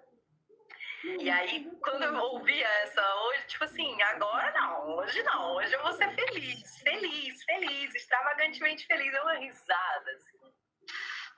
E 1.04 1.30
aí, 1.30 1.70
quando 1.82 2.02
eu 2.02 2.14
ouvia 2.14 2.66
essa 2.82 3.14
hoje, 3.24 3.46
tipo 3.46 3.64
assim, 3.64 4.02
agora 4.02 4.52
não, 4.52 4.96
hoje 4.96 5.22
não, 5.22 5.54
hoje 5.54 5.72
eu 5.72 5.82
vou 5.82 5.92
ser 5.92 6.10
feliz, 6.14 6.82
feliz, 6.82 7.44
feliz, 7.44 7.94
extravagantemente 7.94 8.86
feliz, 8.86 9.14
é 9.14 9.22
uma 9.22 9.34
risada, 9.34 10.10
assim. 10.12 10.52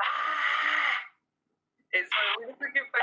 Ah! 0.01 1.13
Esse 1.93 2.09
foi 2.09 2.27
o 2.29 2.49
único 2.49 2.73
que 2.73 2.85
foi. 2.91 3.01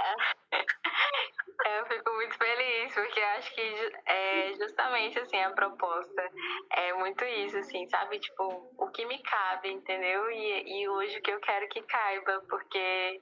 É, 1.65 1.79
eu 1.79 1.85
fico 1.85 2.11
muito 2.13 2.37
feliz, 2.37 2.93
porque 2.93 3.19
acho 3.19 3.53
que 3.53 3.91
é 4.05 4.53
justamente 4.55 5.19
assim 5.19 5.39
a 5.41 5.51
proposta 5.51 6.31
é 6.71 6.93
muito 6.93 7.23
isso, 7.23 7.57
assim, 7.57 7.87
sabe? 7.89 8.19
Tipo, 8.19 8.73
o 8.77 8.89
que 8.91 9.05
me 9.05 9.21
cabe, 9.21 9.69
entendeu? 9.69 10.31
E, 10.31 10.81
e 10.81 10.89
hoje 10.89 11.19
o 11.19 11.21
que 11.21 11.31
eu 11.31 11.39
quero 11.39 11.67
que 11.69 11.81
caiba, 11.83 12.43
porque 12.49 13.21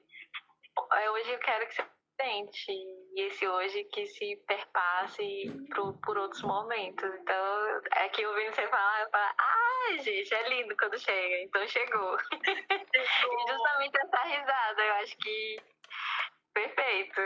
hoje 1.12 1.32
eu 1.32 1.40
quero 1.40 1.68
que 1.68 1.76
você 1.76 1.86
sente, 2.22 2.72
e 3.18 3.22
esse 3.24 3.48
hoje 3.48 3.84
que 3.86 4.06
se 4.06 4.36
perpasse 4.48 5.52
por, 5.74 5.92
por 6.02 6.18
outros 6.20 6.44
momentos. 6.44 7.10
Então, 7.16 7.82
é 7.96 8.10
que 8.10 8.24
ouvindo 8.24 8.54
você 8.54 8.68
falar, 8.68 9.02
eu 9.02 9.10
falo, 9.10 9.34
ai, 9.40 10.00
gente, 10.00 10.32
é 10.36 10.50
lindo 10.50 10.78
quando 10.78 11.00
chega, 11.00 11.42
então 11.42 11.68
chegou. 11.68 12.16
e 12.32 13.52
justamente 13.52 13.98
essa 13.98 14.24
risada, 14.24 14.82
eu 14.84 14.94
acho 14.94 15.18
que 15.18 15.58
perfeito. 16.54 17.22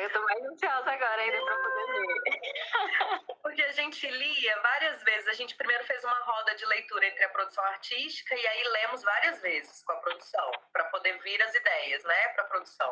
Eu 0.00 0.12
tô 0.12 0.22
mais 0.22 0.42
ansiosa 0.44 0.90
agora 0.90 1.22
ainda 1.22 1.42
pra 1.42 1.56
poder 1.56 1.86
ler. 1.86 3.26
Porque 3.42 3.62
a 3.62 3.72
gente 3.72 4.06
lia 4.10 4.60
várias 4.60 5.02
vezes. 5.04 5.28
A 5.28 5.32
gente 5.32 5.56
primeiro 5.56 5.84
fez 5.84 6.04
uma 6.04 6.18
roda 6.18 6.54
de 6.54 6.66
leitura 6.66 7.06
entre 7.06 7.24
a 7.24 7.28
produção 7.30 7.64
artística 7.64 8.34
e 8.34 8.46
aí 8.46 8.64
lemos 8.64 9.02
várias 9.02 9.40
vezes 9.40 9.82
com 9.84 9.92
a 9.92 10.00
produção, 10.00 10.50
para 10.70 10.84
poder 10.84 11.18
vir 11.22 11.42
as 11.42 11.54
ideias, 11.54 12.04
né, 12.04 12.28
pra 12.28 12.44
produção 12.44 12.90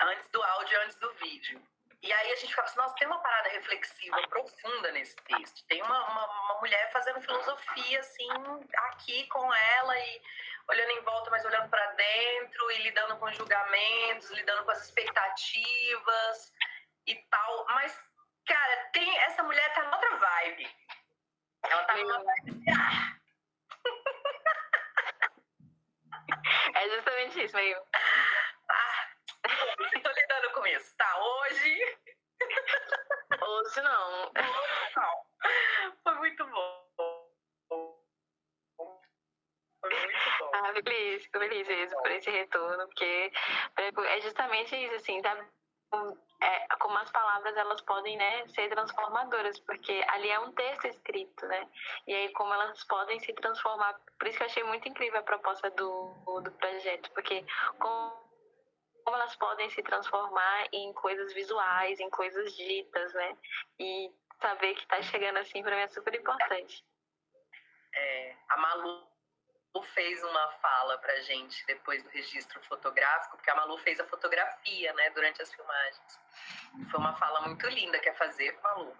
antes 0.00 0.28
do 0.28 0.42
áudio 0.42 0.74
e 0.74 0.84
antes 0.84 0.96
do 0.96 1.12
vídeo. 1.14 1.62
E 2.00 2.12
aí 2.12 2.32
a 2.32 2.36
gente 2.36 2.50
ficava 2.50 2.68
assim, 2.68 2.78
nossa, 2.78 2.94
tem 2.94 3.08
uma 3.08 3.18
parada 3.18 3.48
reflexiva 3.48 4.22
profunda 4.28 4.92
nesse 4.92 5.16
texto. 5.16 5.66
Tem 5.66 5.82
uma, 5.82 6.10
uma, 6.10 6.26
uma, 6.44 6.60
mulher 6.60 6.92
fazendo 6.92 7.20
filosofia, 7.20 7.98
assim, 7.98 8.28
aqui 8.90 9.26
com 9.26 9.52
ela 9.52 9.98
e 9.98 10.22
olhando 10.68 10.90
em 10.92 11.00
volta, 11.00 11.30
mas 11.30 11.44
olhando 11.44 11.68
para 11.68 11.86
dentro 11.92 12.70
e 12.70 12.82
lidando 12.82 13.16
com 13.16 13.32
julgamentos, 13.32 14.30
lidando 14.30 14.64
com 14.64 14.70
as 14.70 14.84
expectativas 14.84 16.52
e 17.06 17.16
tal. 17.16 17.66
Mas, 17.66 17.98
cara, 18.46 18.76
tem 18.92 19.18
essa 19.22 19.42
mulher 19.42 19.74
tá 19.74 19.82
noutra 19.84 20.16
vibe. 20.16 20.70
Ela 21.64 21.84
tá 21.84 21.96
numa 21.96 22.22
vibe. 22.22 22.64
Ah! 22.70 23.18
É 26.74 26.88
justamente 26.90 27.44
isso, 27.44 27.56
meio. 27.56 27.80
Esse 42.18 42.30
retorno, 42.30 42.86
porque 42.86 43.32
é 43.76 44.20
justamente 44.20 44.76
isso, 44.76 44.94
assim, 44.94 45.20
sabe? 45.22 45.46
É, 46.40 46.76
como 46.76 46.96
as 46.98 47.10
palavras 47.10 47.56
elas 47.56 47.80
podem 47.80 48.16
né, 48.16 48.46
ser 48.48 48.68
transformadoras, 48.68 49.58
porque 49.60 50.04
ali 50.08 50.28
é 50.28 50.38
um 50.38 50.52
texto 50.52 50.86
escrito, 50.86 51.46
né? 51.46 51.68
E 52.06 52.14
aí 52.14 52.32
como 52.32 52.52
elas 52.52 52.84
podem 52.84 53.18
se 53.20 53.32
transformar. 53.32 53.98
Por 54.18 54.28
isso 54.28 54.36
que 54.36 54.44
eu 54.44 54.48
achei 54.48 54.62
muito 54.64 54.86
incrível 54.86 55.18
a 55.18 55.22
proposta 55.22 55.70
do, 55.70 56.14
do 56.42 56.52
projeto, 56.52 57.10
porque 57.12 57.44
como 57.78 58.28
como 59.08 59.16
elas 59.16 59.34
podem 59.36 59.70
se 59.70 59.82
transformar 59.82 60.68
em 60.70 60.92
coisas 60.92 61.32
visuais, 61.32 61.98
em 61.98 62.10
coisas 62.10 62.54
ditas, 62.54 63.14
né? 63.14 63.38
E 63.80 64.12
saber 64.38 64.74
que 64.74 64.82
está 64.82 65.00
chegando 65.00 65.38
assim 65.38 65.62
para 65.62 65.74
mim 65.74 65.80
é 65.80 65.88
super 65.88 66.14
importante. 66.14 66.84
É, 67.94 68.36
a 68.50 68.56
Malu 68.58 69.07
fez 69.98 70.22
uma 70.22 70.48
fala 70.62 70.96
pra 70.98 71.12
gente 71.22 71.66
depois 71.66 72.00
do 72.04 72.08
registro 72.10 72.60
fotográfico, 72.62 73.36
porque 73.36 73.50
a 73.50 73.56
Malu 73.56 73.76
fez 73.78 73.98
a 73.98 74.04
fotografia, 74.04 74.92
né, 74.92 75.10
durante 75.10 75.42
as 75.42 75.52
filmagens. 75.52 76.20
Foi 76.88 77.00
uma 77.00 77.14
fala 77.14 77.40
muito 77.40 77.66
linda 77.66 77.98
que 77.98 78.08
é 78.08 78.14
fazer, 78.14 78.56
Malu. 78.62 78.96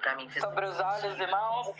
Pra 0.00 0.14
mim 0.16 0.28
fez 0.28 0.44
Sobre 0.44 0.66
os 0.66 0.78
olhos 0.78 1.18
e 1.18 1.26
mãos 1.28 1.74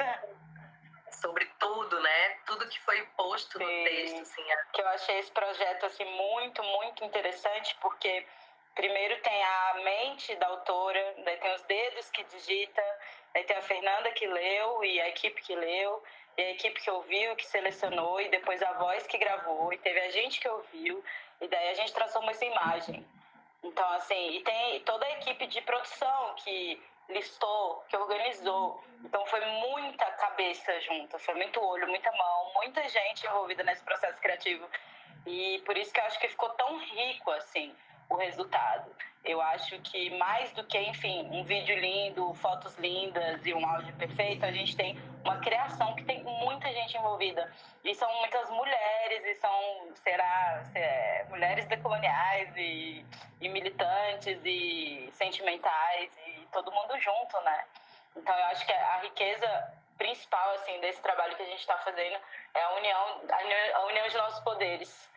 sobre 1.21 1.45
tudo, 1.59 2.01
né? 2.01 2.31
Tudo 2.47 2.67
que 2.67 2.81
foi 2.81 3.05
posto 3.17 3.59
Sim. 3.59 3.65
no 3.65 3.85
texto, 3.85 4.23
assim. 4.23 4.51
É... 4.51 4.57
Que 4.73 4.81
eu 4.81 4.89
achei 4.89 5.19
esse 5.19 5.31
projeto 5.31 5.85
assim 5.85 6.05
muito, 6.05 6.63
muito 6.63 7.05
interessante, 7.05 7.77
porque 7.83 8.27
primeiro 8.75 9.21
tem 9.21 9.45
a 9.45 9.75
mente 9.85 10.35
da 10.37 10.47
autora, 10.47 11.15
daí 11.19 11.37
tem 11.37 11.55
os 11.55 11.63
dedos 11.63 12.11
que 12.11 12.25
digita, 12.25 12.83
daí 13.35 13.45
tem 13.45 13.57
a 13.59 13.63
Fernanda 13.63 14.11
que 14.13 14.27
leu 14.27 14.83
e 14.83 15.01
a 15.03 15.09
equipe 15.11 15.43
que 15.43 15.55
leu, 15.55 16.03
e 16.37 16.43
a 16.43 16.51
equipe 16.51 16.81
que 16.81 16.91
ouviu, 16.91 17.37
que 17.37 17.47
selecionou, 17.47 18.21
e 18.21 18.29
depois 18.29 18.63
a 18.63 18.73
voz 18.73 19.07
que 19.07 19.19
gravou, 19.19 19.73
e 19.73 19.79
teve 19.79 20.01
a 20.01 20.11
gente 20.11 20.41
que 20.41 20.49
ouviu, 20.49 21.05
e 21.41 21.49
daí 21.49 21.71
a 21.71 21.75
gente 21.75 21.93
transformou 21.93 22.31
essa 22.31 22.45
imagem. 22.45 23.07
Então, 23.63 23.89
assim, 23.93 24.37
e 24.37 24.43
tem 24.43 24.81
toda 24.81 25.05
a 25.05 25.11
equipe 25.13 25.47
de 25.47 25.61
produção 25.61 26.35
que 26.37 26.81
listou, 27.09 27.85
que 27.89 27.97
organizou. 27.97 28.83
Então 29.05 29.25
foi 29.27 29.45
muita 29.45 30.05
cabeça 30.07 30.81
junto, 30.81 31.19
foi 31.19 31.35
muito 31.35 31.61
olho, 31.61 31.89
muita 31.89 32.11
mão, 32.13 32.53
muita 32.55 32.89
gente 32.89 33.27
envolvida 33.27 33.63
nesse 33.63 33.83
processo 33.83 34.21
criativo. 34.21 34.67
E 35.27 35.61
por 35.65 35.77
isso 35.77 35.93
que 35.93 36.01
eu 36.01 36.05
acho 36.05 36.19
que 36.19 36.29
ficou 36.29 36.49
tão 36.51 36.79
rico 36.79 37.31
assim 37.33 37.75
o 38.09 38.17
resultado. 38.17 38.91
Eu 39.25 39.41
acho 39.41 39.79
que 39.81 40.11
mais 40.19 40.53
do 40.53 40.65
que, 40.65 40.79
enfim, 40.79 41.29
um 41.31 41.45
vídeo 41.45 41.79
lindo, 41.79 42.35
fotos 42.35 42.77
lindas 42.77 43.47
e 43.47 43.55
um 43.55 43.65
áudio 43.65 43.95
perfeito, 43.97 44.45
a 44.45 44.51
gente 44.51 44.77
tem 44.77 44.99
uma 45.25 45.39
criação 45.39 45.95
que 45.95 46.05
tem 46.05 46.22
muita 46.63 46.73
gente 46.73 46.97
envolvida. 46.97 47.53
E 47.85 47.95
são 47.95 48.11
muitas 48.21 48.49
mulheres, 48.51 49.25
e 49.25 49.35
são, 49.35 49.93
será, 49.97 50.63
é, 50.75 51.25
mulheres 51.29 51.67
decoloniais 51.67 52.57
e, 52.57 53.05
e 53.41 53.49
militantes 53.49 54.41
e 54.45 55.11
sentimentais 55.13 56.17
e 56.27 56.47
todo 56.53 56.71
mundo 56.71 56.99
junto, 57.01 57.41
né? 57.41 57.65
Então 58.17 58.37
eu 58.37 58.45
acho 58.47 58.65
que 58.65 58.73
a 58.73 58.99
riqueza 58.99 59.75
principal, 59.99 60.55
assim, 60.55 60.81
desse 60.81 61.03
trabalho 61.03 61.37
que 61.37 61.43
a 61.43 61.47
gente 61.47 61.61
está 61.61 61.77
fazendo 61.79 62.19
é 62.55 62.63
a 62.63 62.71
união, 62.75 63.21
a 63.75 63.81
união 63.87 64.09
de 64.09 64.17
nossos 64.17 64.41
poderes. 64.41 65.11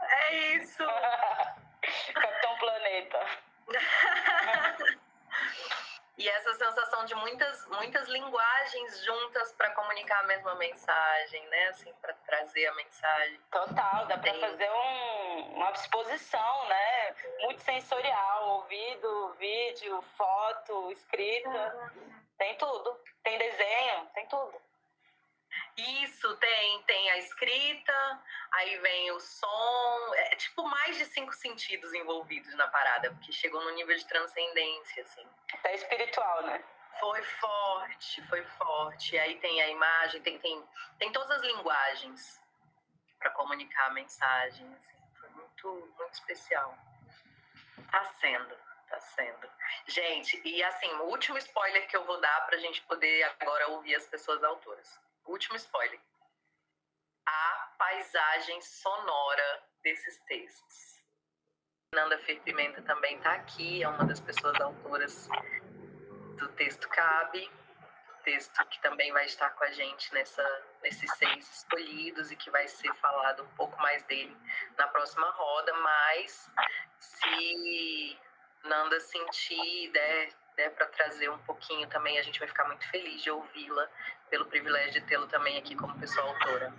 É 0.00 0.34
isso! 0.54 0.84
Capitão 2.14 2.56
Planeta. 2.58 3.26
e 6.16 6.28
essa 6.28 6.54
sensação 6.54 7.04
de 7.04 7.14
muitas, 7.16 7.66
muitas 7.66 8.06
linguagens 8.08 9.04
juntas 9.04 9.52
para 9.52 9.70
comunicar 9.70 10.20
a 10.20 10.26
mesma 10.28 10.54
mensagem, 10.54 11.44
né? 11.48 11.68
Assim, 11.68 11.92
para 12.00 12.14
trazer 12.26 12.66
a 12.66 12.74
mensagem. 12.74 13.40
Total, 13.50 14.06
dá 14.06 14.16
para 14.16 14.32
fazer 14.34 14.70
um, 14.70 15.54
uma 15.56 15.70
exposição, 15.72 16.68
né? 16.68 17.14
Muito 17.40 17.62
sensorial, 17.62 18.48
ouvido, 18.50 19.34
vídeo, 19.40 20.00
foto, 20.16 20.92
escrita. 20.92 21.92
Tem 22.38 22.56
tudo. 22.56 22.96
Tem 23.24 23.36
desenho, 23.36 24.06
tem 24.14 24.26
tudo. 24.28 24.60
Isso, 25.76 26.36
tem, 26.36 26.82
tem 26.82 27.10
a 27.10 27.18
escrita, 27.18 28.22
aí 28.52 28.78
vem 28.78 29.10
o 29.10 29.18
som, 29.18 30.14
é 30.14 30.36
tipo 30.36 30.62
mais 30.68 30.96
de 30.96 31.04
cinco 31.06 31.32
sentidos 31.32 31.92
envolvidos 31.92 32.54
na 32.54 32.68
parada, 32.68 33.10
porque 33.10 33.32
chegou 33.32 33.60
no 33.64 33.70
nível 33.70 33.96
de 33.96 34.06
transcendência, 34.06 35.02
assim. 35.02 35.26
Até 35.52 35.74
espiritual, 35.74 36.42
né? 36.44 36.62
Foi 37.00 37.20
forte, 37.22 38.22
foi 38.28 38.44
forte. 38.44 39.18
Aí 39.18 39.36
tem 39.40 39.60
a 39.62 39.68
imagem, 39.68 40.22
tem, 40.22 40.38
tem, 40.38 40.64
tem 40.96 41.10
todas 41.10 41.30
as 41.32 41.42
linguagens 41.42 42.40
para 43.18 43.30
comunicar 43.30 43.86
a 43.86 43.94
mensagem, 43.94 44.72
assim. 44.76 44.96
Foi 45.18 45.28
muito, 45.30 45.92
muito 45.98 46.14
especial. 46.14 46.78
Tá 47.90 48.04
sendo, 48.04 48.56
tá 48.88 49.00
sendo. 49.00 49.50
Gente, 49.88 50.40
e 50.44 50.62
assim, 50.62 50.92
o 50.94 51.06
último 51.06 51.36
spoiler 51.38 51.88
que 51.88 51.96
eu 51.96 52.04
vou 52.04 52.20
dar 52.20 52.46
pra 52.46 52.58
gente 52.58 52.80
poder 52.82 53.24
agora 53.40 53.70
ouvir 53.70 53.96
as 53.96 54.06
pessoas 54.06 54.44
autoras 54.44 55.02
último 55.26 55.56
spoiler. 55.56 56.00
A 57.26 57.74
paisagem 57.78 58.60
sonora 58.60 59.62
desses 59.82 60.20
textos. 60.24 61.02
Nanda 61.94 62.18
Fer 62.18 62.40
Pimenta 62.42 62.82
também 62.82 63.16
está 63.16 63.34
aqui, 63.34 63.82
é 63.82 63.88
uma 63.88 64.04
das 64.04 64.20
pessoas 64.20 64.60
autoras 64.60 65.28
do 66.36 66.48
texto 66.48 66.88
Cabe, 66.88 67.50
texto 68.24 68.66
que 68.66 68.80
também 68.80 69.12
vai 69.12 69.26
estar 69.26 69.50
com 69.50 69.64
a 69.64 69.70
gente 69.70 70.12
nessa, 70.12 70.42
nesses 70.82 71.10
seis 71.16 71.58
escolhidos 71.58 72.32
e 72.32 72.36
que 72.36 72.50
vai 72.50 72.66
ser 72.66 72.92
falado 72.94 73.44
um 73.44 73.54
pouco 73.54 73.80
mais 73.80 74.02
dele 74.04 74.36
na 74.76 74.88
próxima 74.88 75.30
roda, 75.30 75.72
mas 75.74 76.50
se 76.98 78.18
Nanda 78.64 78.98
sentir, 78.98 79.90
der, 79.92 80.32
der 80.56 80.70
para 80.70 80.86
trazer 80.86 81.28
um 81.30 81.38
pouquinho 81.38 81.86
também, 81.88 82.18
a 82.18 82.22
gente 82.22 82.38
vai 82.38 82.48
ficar 82.48 82.64
muito 82.64 82.86
feliz 82.88 83.22
de 83.22 83.30
ouvi-la 83.30 83.88
pelo 84.30 84.46
privilégio 84.46 84.92
de 84.92 85.00
tê-lo 85.02 85.26
também 85.26 85.58
aqui 85.58 85.74
como 85.74 85.98
pessoa 85.98 86.26
autora. 86.26 86.72